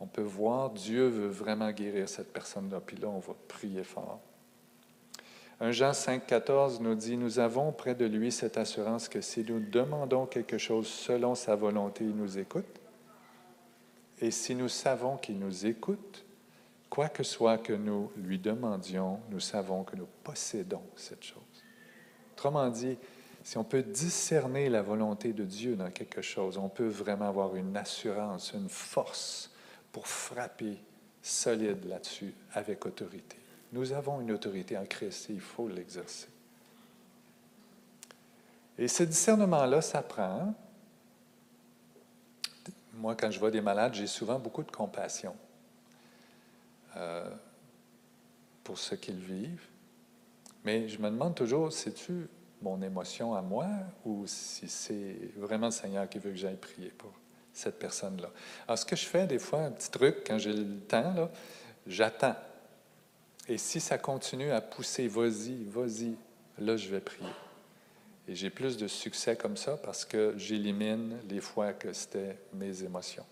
On 0.00 0.06
peut 0.06 0.22
voir 0.22 0.70
Dieu 0.70 1.06
veut 1.08 1.28
vraiment 1.28 1.70
guérir 1.70 2.08
cette 2.08 2.32
personne-là, 2.32 2.80
puis 2.84 2.96
là, 2.96 3.08
on 3.08 3.18
va 3.18 3.34
prier 3.48 3.84
fort. 3.84 4.20
1 5.60 5.72
Jean 5.72 5.92
5, 5.92 6.24
14 6.24 6.80
nous 6.80 6.94
dit 6.94 7.16
Nous 7.16 7.40
avons 7.40 7.72
près 7.72 7.94
de 7.94 8.04
lui 8.04 8.30
cette 8.30 8.58
assurance 8.58 9.08
que 9.08 9.20
si 9.20 9.44
nous 9.44 9.58
demandons 9.58 10.26
quelque 10.26 10.58
chose 10.58 10.86
selon 10.86 11.34
sa 11.34 11.56
volonté, 11.56 12.04
il 12.04 12.14
nous 12.14 12.38
écoute. 12.38 12.80
Et 14.20 14.30
si 14.30 14.54
nous 14.54 14.68
savons 14.68 15.16
qu'il 15.16 15.38
nous 15.38 15.66
écoute, 15.66 16.24
Quoi 16.88 17.08
que 17.08 17.22
soit 17.22 17.58
que 17.58 17.72
nous 17.72 18.10
lui 18.16 18.38
demandions, 18.38 19.20
nous 19.30 19.40
savons 19.40 19.84
que 19.84 19.96
nous 19.96 20.08
possédons 20.24 20.82
cette 20.96 21.22
chose. 21.22 21.42
Autrement 22.38 22.68
dit, 22.68 22.96
si 23.42 23.58
on 23.58 23.64
peut 23.64 23.82
discerner 23.82 24.68
la 24.68 24.80
volonté 24.80 25.32
de 25.32 25.42
Dieu 25.42 25.74
dans 25.74 25.90
quelque 25.90 26.22
chose, 26.22 26.56
on 26.56 26.68
peut 26.68 26.86
vraiment 26.86 27.28
avoir 27.28 27.56
une 27.56 27.76
assurance, 27.76 28.52
une 28.52 28.68
force 28.68 29.50
pour 29.90 30.06
frapper 30.06 30.78
solide 31.20 31.84
là-dessus 31.86 32.32
avec 32.52 32.86
autorité. 32.86 33.36
Nous 33.72 33.90
avons 33.92 34.20
une 34.20 34.30
autorité 34.30 34.78
en 34.78 34.86
Christ 34.86 35.30
et 35.30 35.32
il 35.32 35.40
faut 35.40 35.66
l'exercer. 35.66 36.28
Et 38.78 38.86
ce 38.86 39.02
discernement-là 39.02 39.82
s'apprend. 39.82 40.54
Moi, 42.94 43.16
quand 43.16 43.32
je 43.32 43.40
vois 43.40 43.50
des 43.50 43.60
malades, 43.60 43.94
j'ai 43.94 44.06
souvent 44.06 44.38
beaucoup 44.38 44.62
de 44.62 44.70
compassion. 44.70 45.34
Euh, 46.96 47.28
pour 48.62 48.78
ce 48.78 48.94
qu'ils 48.94 49.18
vivent. 49.18 49.66
Mais 50.68 50.86
je 50.86 50.98
me 51.00 51.08
demande 51.08 51.34
toujours, 51.34 51.72
c'est-tu 51.72 52.28
mon 52.60 52.82
émotion 52.82 53.34
à 53.34 53.40
moi 53.40 53.66
ou 54.04 54.24
si 54.26 54.68
c'est 54.68 55.16
vraiment 55.34 55.68
le 55.68 55.72
Seigneur 55.72 56.06
qui 56.10 56.18
veut 56.18 56.30
que 56.30 56.36
j'aille 56.36 56.58
prier 56.58 56.90
pour 56.90 57.10
cette 57.54 57.78
personne-là? 57.78 58.28
Alors, 58.66 58.76
ce 58.76 58.84
que 58.84 58.94
je 58.94 59.06
fais 59.06 59.26
des 59.26 59.38
fois, 59.38 59.60
un 59.60 59.70
petit 59.70 59.90
truc, 59.90 60.16
quand 60.26 60.36
j'ai 60.36 60.52
le 60.52 60.78
temps, 60.80 61.30
j'attends. 61.86 62.36
Et 63.48 63.56
si 63.56 63.80
ça 63.80 63.96
continue 63.96 64.50
à 64.50 64.60
pousser, 64.60 65.08
vas-y, 65.08 65.64
vas-y, 65.64 66.14
là, 66.58 66.76
je 66.76 66.90
vais 66.90 67.00
prier. 67.00 67.32
Et 68.28 68.34
j'ai 68.34 68.50
plus 68.50 68.76
de 68.76 68.88
succès 68.88 69.36
comme 69.36 69.56
ça 69.56 69.78
parce 69.78 70.04
que 70.04 70.34
j'élimine 70.36 71.16
les 71.30 71.40
fois 71.40 71.72
que 71.72 71.94
c'était 71.94 72.36
mes 72.52 72.84
émotions. 72.84 73.24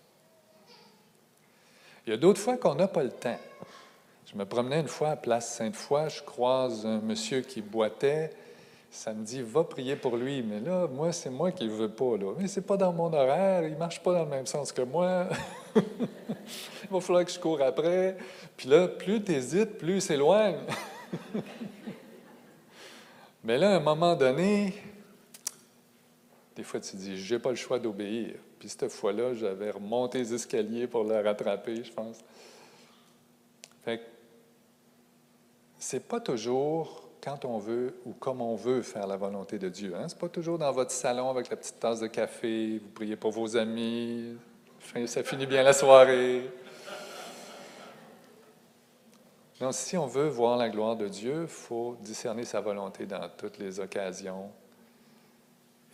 Il 2.07 2.09
y 2.09 2.13
a 2.13 2.17
d'autres 2.17 2.41
fois 2.41 2.57
qu'on 2.57 2.73
n'a 2.73 2.87
pas 2.87 3.03
le 3.03 3.11
temps. 3.11 3.37
Je 4.29 4.37
me 4.37 4.43
promenais 4.43 4.81
une 4.81 4.89
fois 4.89 5.11
à 5.11 5.15
Place 5.15 5.55
Sainte-Foy, 5.55 6.09
je 6.09 6.21
croise 6.21 6.85
un 6.85 6.99
monsieur 6.99 7.39
qui 7.39 7.61
boitait. 7.61 8.31
Ça 8.91 9.13
me 9.13 9.23
dit, 9.23 9.41
va 9.41 9.63
prier 9.63 9.95
pour 9.95 10.17
lui. 10.17 10.43
Mais 10.43 10.59
là, 10.59 10.85
moi, 10.87 11.13
c'est 11.13 11.29
moi 11.29 11.53
qui 11.53 11.63
ne 11.63 11.69
veux 11.69 11.89
pas. 11.89 12.17
Là. 12.17 12.33
Mais 12.37 12.49
c'est 12.49 12.61
pas 12.61 12.75
dans 12.75 12.91
mon 12.91 13.13
horaire, 13.13 13.63
il 13.63 13.73
ne 13.73 13.77
marche 13.77 14.03
pas 14.03 14.11
dans 14.11 14.25
le 14.25 14.29
même 14.29 14.45
sens 14.45 14.73
que 14.73 14.81
moi. 14.81 15.29
il 15.77 16.89
va 16.91 16.99
falloir 16.99 17.23
que 17.23 17.31
je 17.31 17.39
cours 17.39 17.61
après. 17.61 18.17
Puis 18.57 18.67
là, 18.67 18.89
plus 18.89 19.23
tu 19.23 19.31
hésites, 19.31 19.77
plus 19.77 19.95
il 19.95 20.01
s'éloigne. 20.01 20.59
Mais 23.45 23.57
là, 23.57 23.75
à 23.75 23.77
un 23.77 23.79
moment 23.79 24.13
donné, 24.13 24.73
des 26.53 26.63
fois, 26.63 26.81
tu 26.81 26.97
dis, 26.97 27.17
j'ai 27.17 27.39
pas 27.39 27.51
le 27.51 27.55
choix 27.55 27.79
d'obéir. 27.79 28.35
Puis 28.59 28.67
cette 28.67 28.91
fois-là, 28.91 29.33
j'avais 29.35 29.71
remonté 29.71 30.17
les 30.17 30.33
escaliers 30.33 30.87
pour 30.87 31.05
le 31.05 31.21
rattraper, 31.21 31.81
je 31.81 31.93
pense. 31.93 32.17
Fait 33.85 33.99
que 33.99 34.16
c'est 35.79 36.07
pas 36.07 36.19
toujours 36.19 37.07
quand 37.21 37.45
on 37.45 37.57
veut 37.57 37.95
ou 38.05 38.13
comme 38.13 38.41
on 38.41 38.55
veut 38.55 38.81
faire 38.81 39.07
la 39.07 39.17
volonté 39.17 39.59
de 39.59 39.69
Dieu. 39.69 39.93
Hein? 39.95 40.07
C'est 40.07 40.19
pas 40.19 40.29
toujours 40.29 40.57
dans 40.57 40.71
votre 40.71 40.91
salon 40.91 41.29
avec 41.29 41.49
la 41.49 41.57
petite 41.57 41.79
tasse 41.79 41.99
de 41.99 42.07
café, 42.07 42.79
vous 42.79 42.89
priez 42.89 43.15
pour 43.15 43.31
vos 43.31 43.57
amis, 43.57 44.37
ça 45.05 45.23
finit 45.23 45.45
bien 45.45 45.63
la 45.63 45.73
soirée. 45.73 46.49
Non, 49.59 49.71
si 49.71 49.97
on 49.97 50.05
veut 50.05 50.27
voir 50.27 50.55
la 50.55 50.69
gloire 50.69 50.95
de 50.95 51.07
Dieu, 51.07 51.41
il 51.43 51.47
faut 51.47 51.97
discerner 52.01 52.45
sa 52.45 52.61
volonté 52.61 53.07
dans 53.07 53.27
toutes 53.35 53.57
les 53.57 53.79
occasions, 53.79 54.51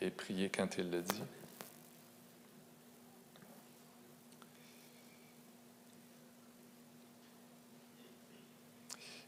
et 0.01 0.09
prier 0.09 0.49
quand 0.49 0.77
il 0.77 0.91
le 0.91 1.01
dit. 1.01 1.23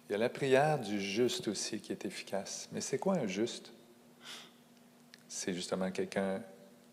Il 0.07 0.11
y 0.11 0.15
a 0.15 0.19
la 0.19 0.29
prière 0.29 0.79
du 0.79 1.01
juste 1.01 1.47
aussi 1.47 1.79
qui 1.79 1.91
est 1.91 2.05
efficace. 2.05 2.69
Mais 2.71 2.81
c'est 2.81 2.99
quoi 2.99 3.15
un 3.15 3.25
juste? 3.25 3.71
C'est 5.27 5.53
justement 5.53 5.89
quelqu'un 5.89 6.41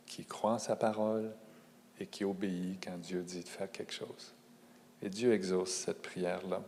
qui 0.07 0.25
croit 0.25 0.53
en 0.53 0.59
sa 0.59 0.77
parole 0.77 1.35
et 2.01 2.07
qui 2.07 2.25
obéit 2.25 2.83
quand 2.83 2.99
Dieu 2.99 3.23
dit 3.23 3.43
de 3.43 3.49
faire 3.49 3.71
quelque 3.71 3.93
chose. 3.93 4.35
Et 5.03 5.11
Dieu 5.11 5.33
exauce 5.35 5.71
cette 5.71 6.01
prière-là. 6.01 6.63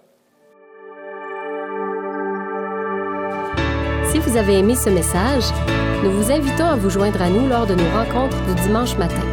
Si 4.10 4.18
vous 4.18 4.36
avez 4.36 4.58
aimé 4.58 4.76
ce 4.76 4.90
message, 4.90 5.44
nous 6.04 6.12
vous 6.12 6.30
invitons 6.30 6.66
à 6.66 6.76
vous 6.76 6.90
joindre 6.90 7.22
à 7.22 7.30
nous 7.30 7.48
lors 7.48 7.66
de 7.66 7.74
nos 7.74 7.90
rencontres 7.90 8.40
du 8.46 8.54
dimanche 8.62 8.96
matin. 8.98 9.24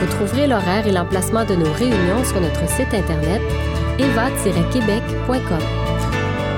Vous 0.00 0.06
trouverez 0.06 0.46
l'horaire 0.46 0.86
et 0.86 0.92
l'emplacement 0.92 1.46
de 1.46 1.54
nos 1.54 1.72
réunions 1.72 2.24
sur 2.24 2.40
notre 2.40 2.68
site 2.68 2.92
internet 2.92 3.40
eva-québec.com. 3.98 5.85